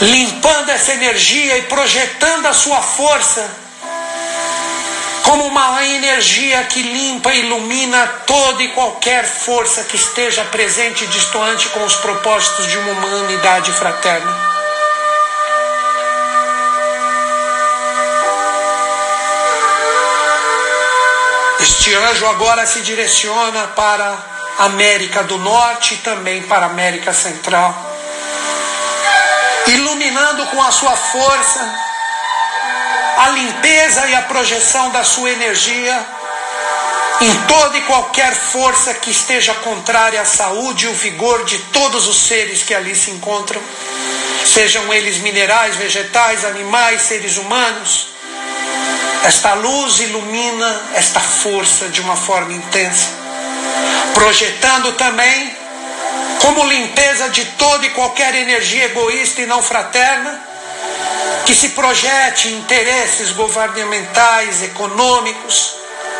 limpando 0.00 0.70
essa 0.70 0.92
energia 0.92 1.58
e 1.58 1.62
projetando 1.62 2.46
a 2.46 2.52
sua 2.52 2.82
força 2.82 3.67
como 5.28 5.44
uma 5.44 5.84
energia 5.84 6.64
que 6.64 6.80
limpa 6.80 7.34
e 7.34 7.40
ilumina 7.40 8.06
toda 8.26 8.62
e 8.62 8.68
qualquer 8.68 9.26
força 9.26 9.84
que 9.84 9.94
esteja 9.94 10.42
presente 10.46 11.04
e 11.04 11.06
distoante 11.08 11.68
com 11.68 11.84
os 11.84 11.96
propósitos 11.96 12.66
de 12.66 12.78
uma 12.78 12.92
humanidade 12.92 13.70
fraterna. 13.72 14.34
Este 21.60 21.94
anjo 21.94 22.26
agora 22.26 22.66
se 22.66 22.80
direciona 22.80 23.66
para 23.76 24.16
a 24.58 24.64
América 24.64 25.24
do 25.24 25.36
Norte 25.36 25.92
e 25.92 25.98
também 25.98 26.42
para 26.44 26.64
a 26.64 26.70
América 26.70 27.12
Central, 27.12 27.74
iluminando 29.66 30.46
com 30.46 30.62
a 30.62 30.70
sua 30.72 30.96
força 30.96 31.87
a 33.18 33.30
limpeza 33.30 34.06
e 34.06 34.14
a 34.14 34.22
projeção 34.22 34.90
da 34.90 35.02
sua 35.02 35.28
energia 35.30 36.06
em 37.20 37.34
toda 37.48 37.76
e 37.76 37.82
qualquer 37.82 38.32
força 38.32 38.94
que 38.94 39.10
esteja 39.10 39.52
contrária 39.54 40.20
à 40.20 40.24
saúde 40.24 40.84
e 40.84 40.88
o 40.88 40.94
vigor 40.94 41.44
de 41.44 41.58
todos 41.72 42.06
os 42.06 42.16
seres 42.28 42.62
que 42.62 42.72
ali 42.72 42.94
se 42.94 43.10
encontram, 43.10 43.60
sejam 44.46 44.94
eles 44.94 45.18
minerais, 45.18 45.74
vegetais, 45.74 46.44
animais, 46.44 47.02
seres 47.02 47.38
humanos. 47.38 48.10
Esta 49.24 49.52
luz 49.54 49.98
ilumina 49.98 50.80
esta 50.94 51.18
força 51.18 51.88
de 51.88 52.00
uma 52.00 52.14
forma 52.14 52.52
intensa, 52.52 53.08
projetando 54.14 54.92
também 54.92 55.56
como 56.40 56.64
limpeza 56.68 57.28
de 57.30 57.44
toda 57.44 57.84
e 57.84 57.90
qualquer 57.90 58.32
energia 58.36 58.84
egoísta 58.84 59.42
e 59.42 59.46
não 59.46 59.60
fraterna 59.60 60.47
que 61.46 61.54
se 61.54 61.70
projete 61.70 62.48
interesses 62.50 63.30
governamentais, 63.32 64.62
econômicos, 64.62 65.76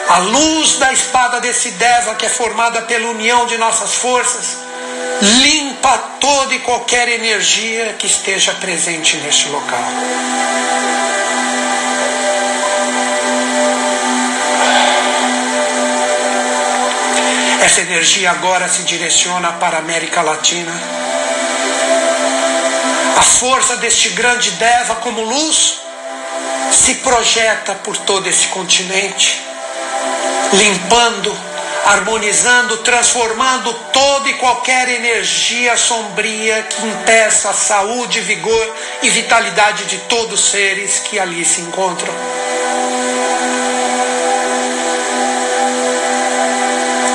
à 0.08 0.18
luz 0.18 0.78
da 0.78 0.90
espada 0.90 1.38
desse 1.38 1.72
Deva 1.72 2.14
que 2.14 2.24
é 2.24 2.28
formada 2.30 2.80
pela 2.82 3.10
união 3.10 3.46
de 3.46 3.58
nossas 3.58 3.94
forças, 3.94 4.56
limpa 5.20 5.98
toda 6.18 6.54
e 6.54 6.60
qualquer 6.60 7.08
energia 7.10 7.94
que 7.98 8.06
esteja 8.06 8.54
presente 8.54 9.18
neste 9.18 9.48
local. 9.48 9.84
Essa 17.62 17.82
energia 17.82 18.30
agora 18.30 18.66
se 18.66 18.84
direciona 18.84 19.52
para 19.52 19.76
a 19.76 19.80
América 19.80 20.22
Latina 20.22 20.72
a 23.18 23.22
força 23.22 23.76
deste 23.78 24.10
grande 24.10 24.52
Deva 24.52 24.94
como 24.96 25.22
luz 25.22 25.80
se 26.70 26.94
projeta 26.96 27.74
por 27.74 27.96
todo 27.96 28.28
esse 28.28 28.46
continente, 28.46 29.42
limpando, 30.52 31.36
harmonizando, 31.86 32.76
transformando 32.76 33.74
toda 33.92 34.28
e 34.28 34.34
qualquer 34.34 34.88
energia 34.88 35.76
sombria 35.76 36.62
que 36.62 36.86
impeça 36.86 37.50
a 37.50 37.54
saúde, 37.54 38.20
vigor 38.20 38.76
e 39.02 39.10
vitalidade 39.10 39.86
de 39.86 39.98
todos 40.02 40.38
os 40.38 40.50
seres 40.52 41.00
que 41.00 41.18
ali 41.18 41.44
se 41.44 41.60
encontram. 41.62 42.14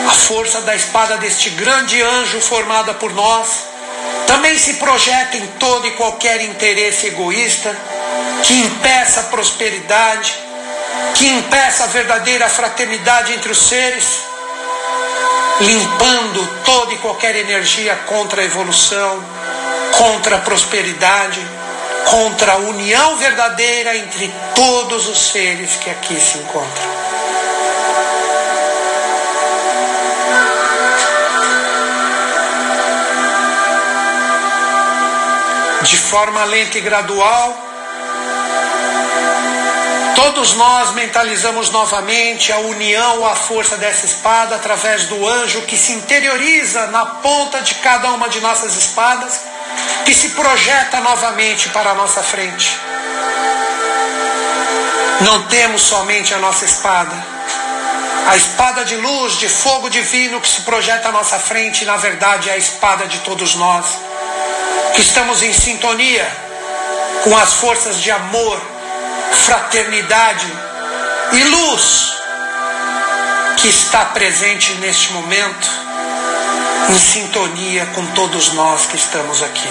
A 0.10 0.12
força 0.12 0.60
da 0.64 0.76
espada 0.76 1.16
deste 1.16 1.50
grande 1.52 2.02
anjo 2.02 2.42
formada 2.42 2.94
por 2.94 3.14
nós 3.14 3.73
também 4.28 4.58
se 4.58 4.76
projeta 4.76 5.38
em 5.38 5.48
todo 5.60 5.88
e 5.88 5.92
qualquer 5.92 6.42
interesse 6.42 7.08
egoísta 7.08 7.76
que 8.44 8.54
impeça 8.54 9.22
a 9.22 9.24
prosperidade, 9.24 10.38
que 11.16 11.28
impeça 11.28 11.86
a 11.86 11.88
verdadeira 11.88 12.50
fraternidade 12.50 13.34
entre 13.34 13.52
os 13.52 13.58
seres, 13.58 14.20
limpando 15.62 16.64
toda 16.66 16.94
e 16.94 16.98
qualquer 16.98 17.36
energia 17.36 17.96
contra 18.08 18.42
a 18.42 18.46
evolução, 18.46 19.24
contra 19.98 20.38
a 20.38 20.40
prosperidade, 20.40 21.40
contra 22.10 22.54
a 22.54 22.58
união 22.58 23.18
verdadeira 23.18 23.96
entre 23.96 24.34
todos 24.56 25.08
os 25.08 25.32
seres 25.32 25.76
que 25.78 25.90
aqui 25.90 26.20
se 26.20 26.38
encontram. 26.38 27.03
Forma 36.14 36.44
lenta 36.44 36.78
e 36.78 36.82
gradual, 36.82 37.58
Todos 40.16 40.54
nós 40.54 40.92
mentalizamos 40.94 41.72
novamente 41.72 42.52
a 42.52 42.58
união, 42.60 43.26
a 43.26 43.36
força 43.36 43.76
dessa 43.78 44.06
espada 44.06 44.56
através 44.56 45.06
do 45.08 45.28
anjo 45.28 45.64
que 45.64 45.76
se 45.76 45.92
interioriza 45.94 46.86
na 46.88 47.04
ponta 47.06 47.62
de 47.62 47.74
cada 47.76 48.12
uma 48.12 48.30
de 48.30 48.40
nossas 48.42 48.76
espadas, 48.76 49.42
que 50.06 50.14
se 50.14 50.30
projeta 50.30 51.00
novamente 51.02 51.70
para 51.70 51.90
a 51.92 51.96
nossa 51.96 52.22
frente. 52.22 52.80
Não 55.22 55.48
temos 55.48 55.82
somente 55.82 56.32
a 56.34 56.38
nossa 56.38 56.64
espada, 56.64 57.16
a 58.28 58.38
espada 58.38 58.86
de 58.86 58.96
luz, 58.96 59.34
de 59.40 59.50
fogo 59.50 59.90
divino 59.90 60.40
que 60.40 60.48
se 60.48 60.62
projeta 60.62 61.10
à 61.10 61.12
nossa 61.12 61.40
frente, 61.40 61.86
na 61.86 61.98
verdade 61.98 62.50
é 62.50 62.54
a 62.54 62.58
espada 62.58 63.08
de 63.08 63.20
todos 63.20 63.56
nós, 63.56 64.13
que 64.94 65.02
estamos 65.02 65.42
em 65.42 65.54
sintonia 65.54 66.28
com 67.24 67.38
as 67.38 67.54
forças 67.54 68.02
de 68.02 68.12
amor, 68.12 68.62
fraternidade 69.46 70.46
e 71.32 71.44
luz 71.44 72.14
que 73.58 73.70
está 73.70 74.06
presente 74.06 74.74
neste 74.76 75.14
momento, 75.14 75.70
em 76.90 77.00
sintonia 77.00 77.86
com 77.96 78.06
todos 78.08 78.54
nós 78.54 78.86
que 78.86 78.98
estamos 78.98 79.42
aqui. 79.42 79.70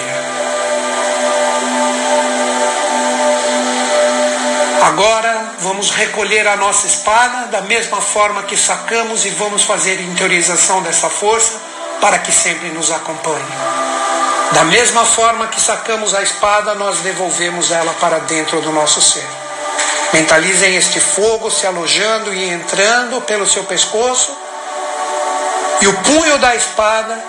Agora 4.81 5.53
vamos 5.59 5.91
recolher 5.91 6.45
a 6.47 6.57
nossa 6.57 6.87
espada 6.87 7.47
da 7.47 7.61
mesma 7.61 8.01
forma 8.01 8.43
que 8.43 8.57
sacamos 8.57 9.25
e 9.25 9.29
vamos 9.29 9.63
fazer 9.63 10.01
interiorização 10.01 10.81
dessa 10.81 11.09
força 11.09 11.61
para 12.01 12.19
que 12.19 12.31
sempre 12.31 12.69
nos 12.69 12.91
acompanhe. 12.91 13.45
Da 14.53 14.63
mesma 14.65 15.03
forma 15.03 15.47
que 15.47 15.59
sacamos 15.59 16.13
a 16.13 16.21
espada, 16.21 16.75
nós 16.75 16.99
devolvemos 16.99 17.71
ela 17.71 17.91
para 17.93 18.19
dentro 18.19 18.61
do 18.61 18.71
nosso 18.71 19.01
ser. 19.01 19.27
Mentalizem 20.13 20.75
este 20.75 20.99
fogo 20.99 21.49
se 21.49 21.65
alojando 21.65 22.31
e 22.31 22.49
entrando 22.49 23.19
pelo 23.21 23.47
seu 23.47 23.63
pescoço, 23.63 24.31
e 25.81 25.87
o 25.87 25.93
punho 25.93 26.37
da 26.37 26.55
espada 26.55 27.19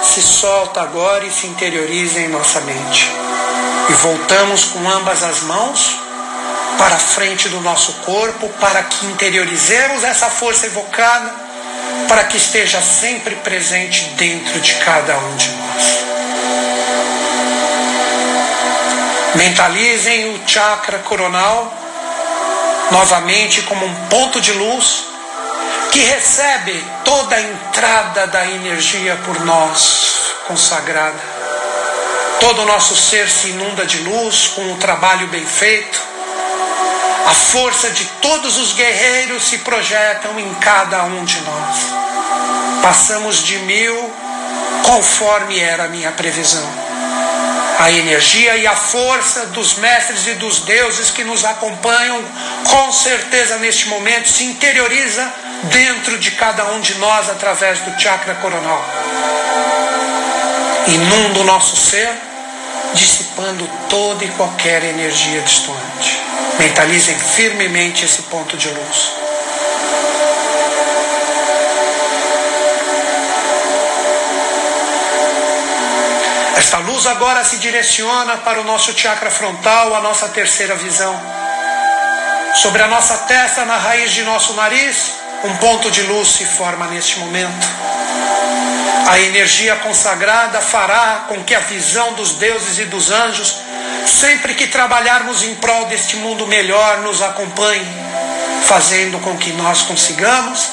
se 0.00 0.22
solta 0.22 0.80
agora 0.80 1.26
e 1.26 1.32
se 1.32 1.48
interioriza 1.48 2.20
em 2.20 2.28
nossa 2.28 2.60
mente. 2.60 3.10
E 3.88 3.92
voltamos 3.94 4.66
com 4.66 4.88
ambas 4.88 5.24
as 5.24 5.40
mãos 5.40 5.98
para 6.78 6.94
a 6.94 6.98
frente 6.98 7.48
do 7.48 7.60
nosso 7.60 7.92
corpo, 8.04 8.48
para 8.60 8.84
que 8.84 9.06
interiorizemos 9.06 10.04
essa 10.04 10.30
força 10.30 10.66
evocada, 10.66 11.34
para 12.06 12.24
que 12.24 12.36
esteja 12.36 12.80
sempre 12.80 13.34
presente 13.36 14.04
dentro 14.10 14.60
de 14.60 14.74
cada 14.76 15.18
um 15.18 15.36
de 15.36 15.48
nós. 15.48 16.09
Mentalizem 19.34 20.34
o 20.34 20.48
chakra 20.48 20.98
coronal 21.00 21.72
novamente 22.90 23.62
como 23.62 23.86
um 23.86 23.94
ponto 24.08 24.40
de 24.40 24.52
luz 24.52 25.04
que 25.92 26.00
recebe 26.00 26.84
toda 27.04 27.36
a 27.36 27.40
entrada 27.40 28.26
da 28.26 28.46
energia 28.46 29.16
por 29.24 29.40
nós 29.44 30.34
consagrada. 30.46 31.18
Todo 32.40 32.62
o 32.62 32.66
nosso 32.66 32.96
ser 32.96 33.28
se 33.28 33.48
inunda 33.48 33.86
de 33.86 33.98
luz 33.98 34.48
com 34.48 34.62
um 34.62 34.76
trabalho 34.76 35.28
bem 35.28 35.44
feito 35.44 36.10
a 37.30 37.32
força 37.32 37.90
de 37.90 38.04
todos 38.20 38.56
os 38.56 38.72
guerreiros 38.72 39.44
se 39.44 39.58
projetam 39.58 40.36
em 40.40 40.52
cada 40.54 41.04
um 41.04 41.24
de 41.24 41.40
nós. 41.42 41.76
Passamos 42.82 43.44
de 43.44 43.56
mil 43.58 44.12
conforme 44.84 45.60
era 45.60 45.84
a 45.84 45.88
minha 45.88 46.10
previsão. 46.10 46.68
A 47.80 47.90
energia 47.90 48.58
e 48.58 48.66
a 48.66 48.76
força 48.76 49.46
dos 49.46 49.76
mestres 49.76 50.26
e 50.26 50.34
dos 50.34 50.60
deuses 50.60 51.10
que 51.10 51.24
nos 51.24 51.46
acompanham, 51.46 52.22
com 52.68 52.92
certeza 52.92 53.56
neste 53.56 53.88
momento, 53.88 54.28
se 54.28 54.44
interioriza 54.44 55.32
dentro 55.62 56.18
de 56.18 56.32
cada 56.32 56.66
um 56.72 56.80
de 56.80 56.98
nós 56.98 57.30
através 57.30 57.80
do 57.80 57.98
chakra 57.98 58.34
coronal. 58.34 58.84
Inunda 60.88 61.40
o 61.40 61.44
nosso 61.44 61.74
ser, 61.74 62.10
dissipando 62.92 63.66
toda 63.88 64.26
e 64.26 64.28
qualquer 64.32 64.84
energia 64.84 65.40
distante. 65.40 66.20
Mentalizem 66.58 67.18
firmemente 67.18 68.04
esse 68.04 68.24
ponto 68.24 68.58
de 68.58 68.68
luz. 68.68 69.20
Esta 76.70 76.76
luz 77.00 77.06
agora 77.06 77.42
se 77.42 77.56
direciona 77.56 78.36
para 78.38 78.60
o 78.60 78.64
nosso 78.64 78.92
chakra 78.92 79.30
frontal, 79.30 79.94
a 79.94 80.02
nossa 80.02 80.28
terceira 80.28 80.74
visão. 80.74 81.18
Sobre 82.56 82.82
a 82.82 82.88
nossa 82.88 83.16
testa, 83.16 83.64
na 83.64 83.78
raiz 83.78 84.12
de 84.12 84.22
nosso 84.22 84.52
nariz, 84.52 85.14
um 85.42 85.56
ponto 85.56 85.90
de 85.90 86.02
luz 86.02 86.28
se 86.28 86.44
forma 86.44 86.88
neste 86.88 87.18
momento. 87.18 87.66
A 89.08 89.18
energia 89.18 89.76
consagrada 89.76 90.60
fará 90.60 91.24
com 91.26 91.42
que 91.42 91.54
a 91.54 91.60
visão 91.60 92.12
dos 92.12 92.32
deuses 92.32 92.78
e 92.78 92.84
dos 92.84 93.10
anjos 93.10 93.56
sempre 94.04 94.54
que 94.54 94.66
trabalharmos 94.66 95.42
em 95.42 95.54
prol 95.54 95.86
deste 95.86 96.16
mundo 96.16 96.46
melhor, 96.46 96.98
nos 96.98 97.22
acompanhe, 97.22 97.86
fazendo 98.66 99.18
com 99.20 99.38
que 99.38 99.52
nós 99.52 99.80
consigamos 99.82 100.68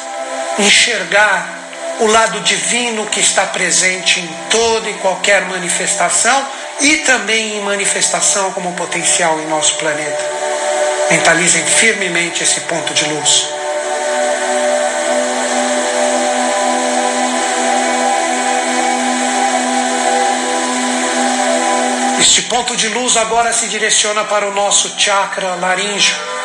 enxergar 0.60 1.57
o 2.00 2.08
lado 2.08 2.40
divino 2.42 3.08
que 3.08 3.20
está 3.20 3.46
presente 3.46 4.20
em 4.20 4.28
toda 4.50 4.90
e 4.90 4.94
qualquer 4.96 5.46
manifestação 5.46 6.48
e 6.82 6.98
também 6.98 7.58
em 7.58 7.62
manifestação 7.62 8.52
como 8.52 8.74
potencial 8.74 9.40
em 9.40 9.48
nosso 9.48 9.76
planeta. 9.78 10.24
Mentalizem 11.10 11.66
firmemente 11.66 12.44
esse 12.44 12.62
ponto 12.62 12.94
de 12.94 13.06
luz. 13.06 13.50
Este 22.20 22.42
ponto 22.44 22.76
de 22.76 22.90
luz 22.90 23.18
agora 23.18 23.52
se 23.54 23.68
direciona 23.68 24.24
para 24.26 24.48
o 24.48 24.54
nosso 24.54 24.94
chakra 25.00 25.56
laríngeo. 25.56 26.37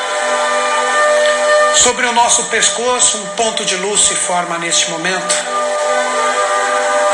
Sobre 1.75 2.07
o 2.07 2.13
nosso 2.13 2.45
pescoço, 2.45 3.17
um 3.19 3.27
ponto 3.37 3.65
de 3.65 3.77
luz 3.77 4.03
se 4.03 4.15
forma 4.15 4.59
neste 4.59 4.91
momento. 4.91 5.35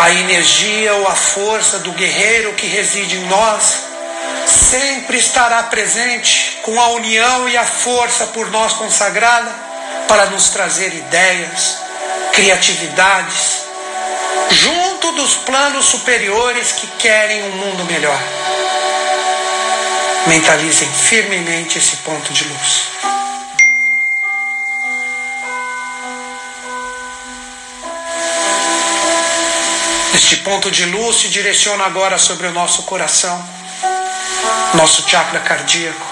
A 0.01 0.11
energia 0.11 0.95
ou 0.95 1.07
a 1.07 1.15
força 1.15 1.79
do 1.79 1.93
guerreiro 1.93 2.53
que 2.55 2.67
reside 2.67 3.17
em 3.17 3.25
nós 3.27 3.85
sempre 4.47 5.19
estará 5.19 5.63
presente 5.65 6.59
com 6.63 6.81
a 6.81 6.89
união 6.89 7.49
e 7.49 7.57
a 7.57 7.65
força 7.65 8.27
por 8.27 8.51
nós 8.51 8.73
consagrada 8.73 9.51
para 10.09 10.27
nos 10.27 10.49
trazer 10.49 10.95
ideias, 10.95 11.77
criatividades, 12.33 13.63
junto 14.51 15.13
dos 15.13 15.35
planos 15.35 15.85
superiores 15.85 16.73
que 16.73 16.87
querem 16.99 17.45
um 17.45 17.53
mundo 17.53 17.85
melhor. 17.85 18.21
Mentalizem 20.27 20.89
firmemente 20.93 21.79
esse 21.79 21.97
ponto 21.99 22.33
de 22.33 22.45
luz. 22.45 23.18
Este 30.19 30.39
ponto 30.39 30.69
de 30.69 30.85
luz 30.85 31.21
se 31.21 31.29
direciona 31.29 31.85
agora 31.85 32.19
sobre 32.19 32.49
o 32.49 32.53
nosso 32.53 32.83
coração, 32.83 33.41
nosso 34.75 35.09
chakra 35.09 35.39
cardíaco. 35.39 36.05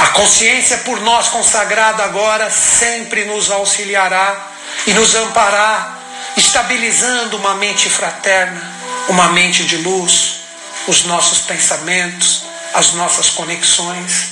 A 0.00 0.08
consciência 0.08 0.76
por 0.84 1.00
nós 1.00 1.28
consagrada 1.28 2.04
agora 2.04 2.50
sempre 2.50 3.24
nos 3.24 3.50
auxiliará 3.50 4.48
e 4.86 4.92
nos 4.92 5.14
ampará, 5.14 5.96
estabilizando 6.36 7.38
uma 7.38 7.54
mente 7.54 7.88
fraterna, 7.88 8.60
uma 9.08 9.28
mente 9.28 9.64
de 9.64 9.78
luz, 9.78 10.40
os 10.86 11.04
nossos 11.04 11.38
pensamentos, 11.38 12.42
as 12.74 12.92
nossas 12.92 13.30
conexões 13.30 14.26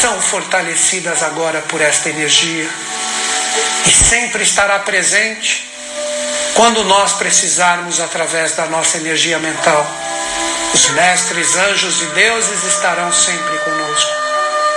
são 0.00 0.22
fortalecidas 0.22 1.24
agora 1.24 1.62
por 1.62 1.80
esta 1.80 2.08
energia 2.08 2.70
e 3.86 3.90
sempre 3.90 4.44
estará 4.44 4.78
presente 4.78 5.69
quando 6.54 6.84
nós 6.84 7.12
precisarmos 7.14 8.00
através 8.00 8.52
da 8.52 8.66
nossa 8.66 8.98
energia 8.98 9.38
mental. 9.38 9.86
Os 10.74 10.88
mestres, 10.90 11.56
anjos 11.56 12.02
e 12.02 12.06
deuses 12.06 12.64
estarão 12.64 13.12
sempre 13.12 13.58
conosco. 13.58 14.12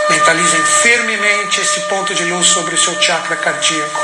Mentalizem 0.10 0.66
firmemente 0.66 1.62
esse 1.62 1.80
ponto 1.82 2.14
de 2.14 2.26
luz 2.26 2.48
sobre 2.48 2.76
o 2.76 2.78
seu 2.78 3.00
chakra 3.02 3.36
cardíaco. 3.36 4.00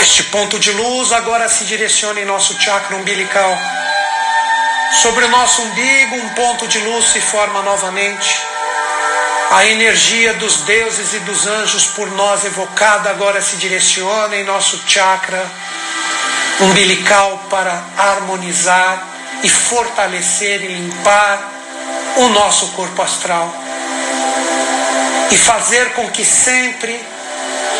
Este 0.00 0.22
ponto 0.24 0.58
de 0.58 0.70
luz 0.72 1.12
agora 1.12 1.48
se 1.48 1.64
direciona 1.64 2.20
em 2.20 2.24
nosso 2.24 2.60
chakra 2.60 2.96
umbilical. 2.96 3.58
Sobre 5.02 5.24
o 5.24 5.28
nosso 5.28 5.62
umbigo, 5.62 6.16
um 6.16 6.28
ponto 6.30 6.68
de 6.68 6.78
luz 6.78 7.06
se 7.06 7.20
forma 7.20 7.62
novamente. 7.62 8.53
A 9.50 9.66
energia 9.66 10.34
dos 10.34 10.62
deuses 10.62 11.14
e 11.14 11.18
dos 11.20 11.46
anjos 11.46 11.86
por 11.88 12.10
nós 12.12 12.44
evocada 12.44 13.10
agora 13.10 13.40
se 13.40 13.56
direciona 13.56 14.36
em 14.36 14.44
nosso 14.44 14.82
chakra 14.86 15.44
umbilical 16.60 17.46
para 17.50 17.82
harmonizar 17.96 19.06
e 19.42 19.48
fortalecer 19.48 20.62
e 20.62 20.68
limpar 20.68 21.52
o 22.16 22.28
nosso 22.28 22.68
corpo 22.68 23.02
astral 23.02 23.52
e 25.30 25.36
fazer 25.36 25.92
com 25.94 26.08
que 26.10 26.24
sempre, 26.24 27.00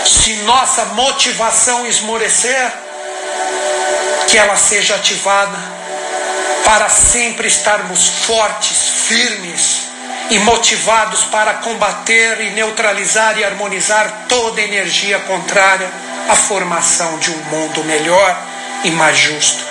se 0.04 0.34
nossa 0.42 0.84
motivação 0.86 1.86
esmorecer, 1.86 2.72
que 4.28 4.36
ela 4.36 4.56
seja 4.56 4.96
ativada 4.96 5.56
para 6.64 6.88
sempre 6.88 7.46
estarmos 7.46 8.08
fortes, 8.08 8.76
firmes 9.06 9.83
e 10.30 10.38
motivados 10.38 11.24
para 11.24 11.54
combater 11.54 12.40
e 12.40 12.50
neutralizar 12.50 13.38
e 13.38 13.44
harmonizar 13.44 14.26
toda 14.28 14.60
energia 14.60 15.18
contrária 15.20 15.90
à 16.28 16.34
formação 16.34 17.18
de 17.18 17.30
um 17.30 17.44
mundo 17.44 17.84
melhor 17.84 18.36
e 18.84 18.90
mais 18.90 19.16
justo. 19.16 19.64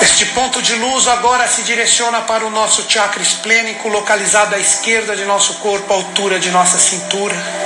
Este 0.00 0.26
ponto 0.26 0.62
de 0.62 0.74
luz 0.76 1.08
agora 1.08 1.46
se 1.46 1.62
direciona 1.62 2.22
para 2.22 2.46
o 2.46 2.50
nosso 2.50 2.86
chakra 2.88 3.22
esplênico, 3.22 3.88
localizado 3.88 4.54
à 4.54 4.58
esquerda 4.58 5.14
de 5.14 5.24
nosso 5.24 5.54
corpo, 5.54 5.92
à 5.92 5.96
altura 5.96 6.38
de 6.38 6.50
nossa 6.50 6.78
cintura. 6.78 7.65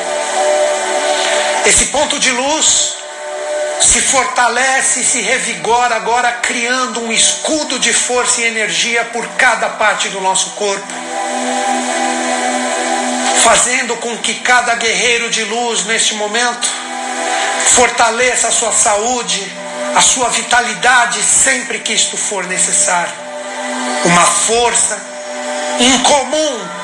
Esse 1.67 1.87
ponto 1.87 2.19
de 2.19 2.31
luz 2.31 2.95
se 3.81 4.01
fortalece 4.01 5.01
e 5.01 5.05
se 5.05 5.21
revigora 5.21 5.97
agora, 5.97 6.33
criando 6.33 7.01
um 7.01 7.13
escudo 7.13 7.79
de 7.79 7.93
força 7.93 8.41
e 8.41 8.45
energia 8.45 9.05
por 9.07 9.27
cada 9.37 9.69
parte 9.71 10.09
do 10.09 10.21
nosso 10.21 10.51
corpo, 10.51 10.93
fazendo 13.43 13.97
com 13.97 14.17
que 14.19 14.35
cada 14.35 14.75
guerreiro 14.75 15.31
de 15.31 15.45
luz 15.45 15.85
neste 15.85 16.15
momento 16.15 16.69
fortaleça 17.75 18.49
a 18.49 18.53
sua 18.53 18.73
saúde, 18.73 19.51
a 19.95 20.01
sua 20.01 20.29
vitalidade 20.29 21.23
sempre 21.23 21.81
que 21.81 21.93
isto 21.93 22.17
for 22.17 22.47
necessário. 22.47 23.13
Uma 24.05 24.25
força 24.25 25.01
incomum 25.79 26.80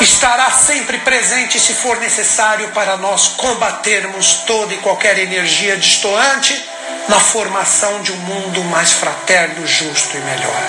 estará 0.00 0.50
sempre 0.50 0.98
presente 0.98 1.60
se 1.60 1.74
for 1.74 1.98
necessário 1.98 2.68
para 2.68 2.96
nós 2.96 3.28
combatermos 3.28 4.44
toda 4.46 4.72
e 4.74 4.78
qualquer 4.78 5.18
energia 5.18 5.76
destoante 5.76 6.68
na 7.08 7.20
formação 7.20 8.00
de 8.02 8.12
um 8.12 8.16
mundo 8.16 8.62
mais 8.64 8.92
fraterno, 8.92 9.66
justo 9.66 10.16
e 10.16 10.20
melhor. 10.20 10.62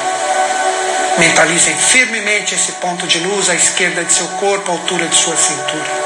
Mentalizem 1.17 1.75
firmemente 1.77 2.55
esse 2.55 2.73
ponto 2.73 3.05
de 3.05 3.19
luz 3.19 3.49
à 3.49 3.55
esquerda 3.55 4.03
de 4.03 4.11
seu 4.13 4.27
corpo, 4.39 4.71
à 4.71 4.73
altura 4.73 5.07
de 5.07 5.15
sua 5.15 5.35
cintura. 5.35 6.01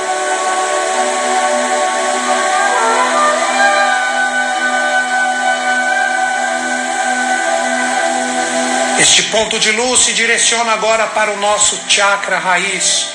Este 8.99 9.23
ponto 9.23 9.59
de 9.59 9.71
luz 9.71 10.01
se 10.01 10.13
direciona 10.13 10.71
agora 10.73 11.07
para 11.07 11.31
o 11.31 11.37
nosso 11.37 11.79
chakra 11.87 12.39
raiz. 12.39 13.14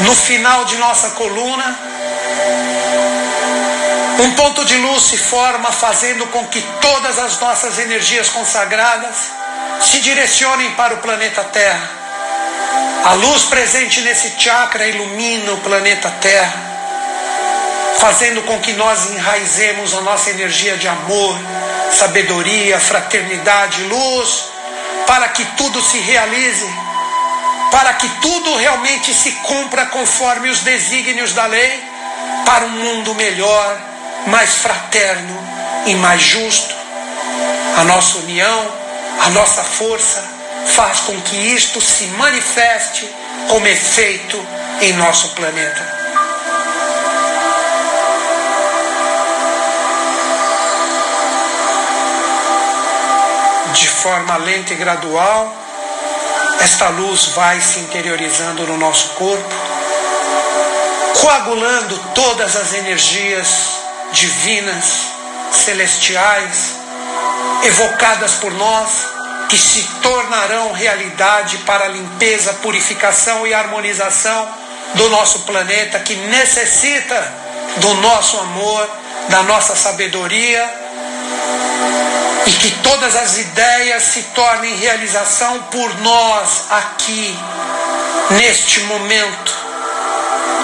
No 0.00 0.14
final 0.14 0.64
de 0.64 0.76
nossa 0.76 1.10
coluna, 1.10 1.78
um 4.20 4.32
ponto 4.32 4.64
de 4.64 4.76
luz 4.76 5.02
se 5.04 5.16
forma, 5.16 5.70
fazendo 5.72 6.26
com 6.28 6.46
que 6.48 6.60
todas 6.80 7.18
as 7.18 7.38
nossas 7.38 7.78
energias 7.78 8.28
consagradas 8.28 9.16
se 9.80 10.00
direcionem 10.00 10.72
para 10.72 10.94
o 10.94 10.98
planeta 10.98 11.42
Terra. 11.44 11.90
A 13.04 13.14
luz 13.14 13.44
presente 13.44 14.02
nesse 14.02 14.38
chakra 14.38 14.86
ilumina 14.86 15.52
o 15.52 15.60
planeta 15.60 16.10
Terra, 16.20 16.52
fazendo 17.98 18.42
com 18.42 18.60
que 18.60 18.72
nós 18.74 19.10
enraizemos 19.10 19.94
a 19.94 20.02
nossa 20.02 20.30
energia 20.30 20.76
de 20.76 20.86
amor, 20.86 21.38
sabedoria, 21.92 22.78
fraternidade, 22.78 23.84
luz, 23.84 24.44
para 25.06 25.28
que 25.28 25.44
tudo 25.56 25.80
se 25.82 25.98
realize, 25.98 26.68
para 27.70 27.94
que 27.94 28.08
tudo 28.20 28.56
realmente 28.56 29.14
se 29.14 29.32
cumpra 29.32 29.86
conforme 29.86 30.50
os 30.50 30.60
desígnios 30.60 31.32
da 31.32 31.46
lei, 31.46 31.82
para 32.44 32.64
um 32.64 32.70
mundo 32.70 33.14
melhor, 33.14 33.80
mais 34.26 34.56
fraterno 34.56 35.38
e 35.86 35.94
mais 35.94 36.20
justo. 36.20 36.74
A 37.78 37.84
nossa 37.84 38.18
união, 38.18 38.74
a 39.20 39.30
nossa 39.30 39.62
força 39.62 40.22
faz 40.74 41.00
com 41.00 41.20
que 41.22 41.36
isto 41.36 41.80
se 41.80 42.06
manifeste 42.08 43.08
como 43.48 43.66
efeito 43.66 44.44
em 44.80 44.92
nosso 44.94 45.30
planeta. 45.30 46.00
de 53.72 53.86
forma 53.88 54.36
lenta 54.36 54.74
e 54.74 54.76
gradual, 54.76 55.54
esta 56.60 56.88
luz 56.90 57.26
vai 57.34 57.60
se 57.60 57.80
interiorizando 57.80 58.66
no 58.66 58.76
nosso 58.76 59.10
corpo, 59.10 59.54
coagulando 61.20 61.98
todas 62.14 62.54
as 62.54 62.74
energias 62.74 63.48
divinas, 64.12 64.84
celestiais, 65.52 66.76
evocadas 67.64 68.34
por 68.34 68.52
nós, 68.52 68.90
que 69.48 69.58
se 69.58 69.82
tornarão 70.02 70.72
realidade 70.72 71.58
para 71.58 71.86
a 71.86 71.88
limpeza, 71.88 72.52
purificação 72.54 73.46
e 73.46 73.54
harmonização 73.54 74.48
do 74.94 75.08
nosso 75.08 75.40
planeta, 75.40 75.98
que 76.00 76.14
necessita 76.14 77.34
do 77.76 77.94
nosso 77.94 78.38
amor, 78.38 78.88
da 79.28 79.42
nossa 79.42 79.74
sabedoria 79.74 80.68
e 82.46 82.52
que 82.52 82.70
todas 82.82 83.14
as 83.16 83.38
ideias 83.38 84.02
se 84.02 84.22
tornem 84.34 84.76
realização 84.76 85.62
por 85.64 85.98
nós 86.00 86.64
aqui, 86.70 87.36
neste 88.30 88.80
momento. 88.80 89.70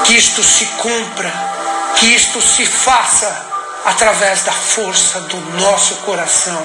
Que 0.05 0.17
isto 0.17 0.43
se 0.43 0.65
cumpra, 0.67 1.33
que 1.97 2.15
isto 2.15 2.41
se 2.41 2.65
faça 2.65 3.47
através 3.85 4.43
da 4.43 4.53
força 4.53 5.21
do 5.23 5.37
nosso 5.59 5.97
coração 5.97 6.63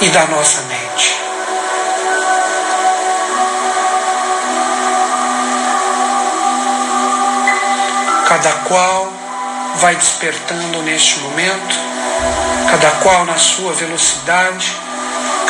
e 0.00 0.08
da 0.08 0.24
nossa 0.26 0.60
mente. 0.62 1.16
Cada 8.28 8.52
qual 8.68 9.12
vai 9.76 9.96
despertando 9.96 10.82
neste 10.82 11.18
momento 11.18 11.91
cada 12.72 12.90
qual 13.02 13.26
na 13.26 13.36
sua 13.36 13.74
velocidade, 13.74 14.74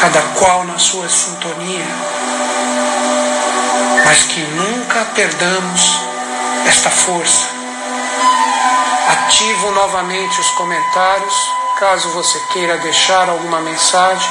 cada 0.00 0.20
qual 0.40 0.64
na 0.64 0.76
sua 0.76 1.08
sintonia, 1.08 1.86
mas 4.04 4.24
que 4.24 4.40
nunca 4.40 5.04
perdamos 5.14 6.00
esta 6.66 6.90
força. 6.90 7.46
Ativo 9.08 9.70
novamente 9.70 10.40
os 10.40 10.50
comentários, 10.50 11.34
caso 11.78 12.08
você 12.08 12.40
queira 12.52 12.76
deixar 12.78 13.28
alguma 13.28 13.60
mensagem. 13.60 14.30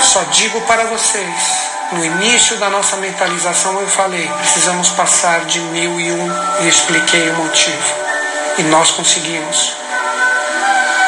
Só 0.00 0.22
digo 0.30 0.62
para 0.62 0.86
vocês, 0.86 1.68
no 1.92 2.02
início 2.02 2.56
da 2.56 2.70
nossa 2.70 2.96
mentalização 2.96 3.78
eu 3.78 3.86
falei, 3.86 4.26
precisamos 4.38 4.88
passar 4.92 5.44
de 5.44 5.60
mil 5.60 6.00
e 6.00 6.10
um 6.10 6.62
e 6.62 6.68
expliquei 6.68 7.28
o 7.28 7.34
motivo. 7.34 7.94
E 8.56 8.62
nós 8.62 8.92
conseguimos. 8.92 9.81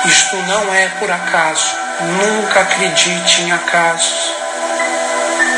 Isto 0.07 0.36
não 0.36 0.74
é 0.74 0.88
por 0.98 1.11
acaso. 1.11 1.74
Nunca 2.00 2.61
acredite 2.61 3.42
em 3.42 3.52
acasos. 3.52 4.32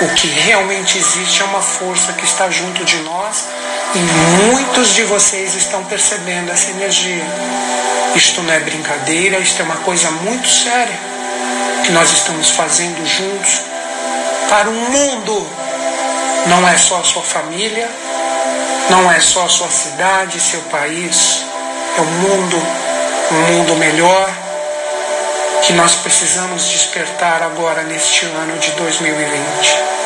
O 0.03 0.09
que 0.15 0.29
realmente 0.29 0.99
existe 0.99 1.43
é 1.43 1.45
uma 1.47 1.63
força 1.63 2.13
que 2.13 2.25
está 2.25 2.51
junto 2.51 2.85
de 2.85 2.97
nós 2.99 3.47
e 3.95 3.99
muitos 3.99 4.95
de 4.95 5.03
vocês 5.05 5.55
estão 5.55 5.83
percebendo 5.85 6.53
essa 6.53 6.71
energia. 6.71 7.25
Isto 8.15 8.43
não 8.43 8.53
é 8.53 8.61
brincadeira, 8.61 9.39
isto 9.39 9.61
é 9.61 9.65
uma 9.65 9.77
coisa 9.77 10.11
muito 10.11 10.49
séria 10.49 10.99
que 11.85 11.93
nós 11.93 12.13
estamos 12.13 12.51
fazendo 12.51 13.05
juntos 13.07 13.63
para 14.49 14.69
o 14.69 14.73
mundo. 14.73 15.47
Não 16.47 16.69
é 16.69 16.77
só 16.77 17.01
a 17.01 17.05
sua 17.05 17.23
família, 17.23 17.89
não 18.91 19.11
é 19.11 19.19
só 19.19 19.47
a 19.47 19.49
sua 19.49 19.71
cidade, 19.71 20.39
seu 20.39 20.61
país, 20.63 21.43
é 21.97 22.01
o 22.01 22.05
mundo, 22.05 22.86
um 23.31 23.53
mundo 23.53 23.75
melhor 23.77 24.31
que 25.63 25.73
nós 25.73 25.97
precisamos 25.97 26.69
despertar 26.69 27.43
agora 27.43 27.83
neste 27.83 28.25
ano 28.27 28.59
de 28.59 28.71
2020. 28.73 29.97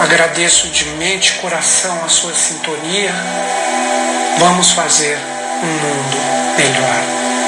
Agradeço 0.00 0.68
de 0.68 0.84
mente 0.90 1.30
e 1.30 1.32
coração 1.40 2.04
a 2.04 2.08
sua 2.08 2.34
sintonia. 2.34 3.12
Vamos 4.38 4.72
fazer 4.72 5.18
um 5.62 5.66
mundo 5.66 6.16
melhor. 6.56 7.47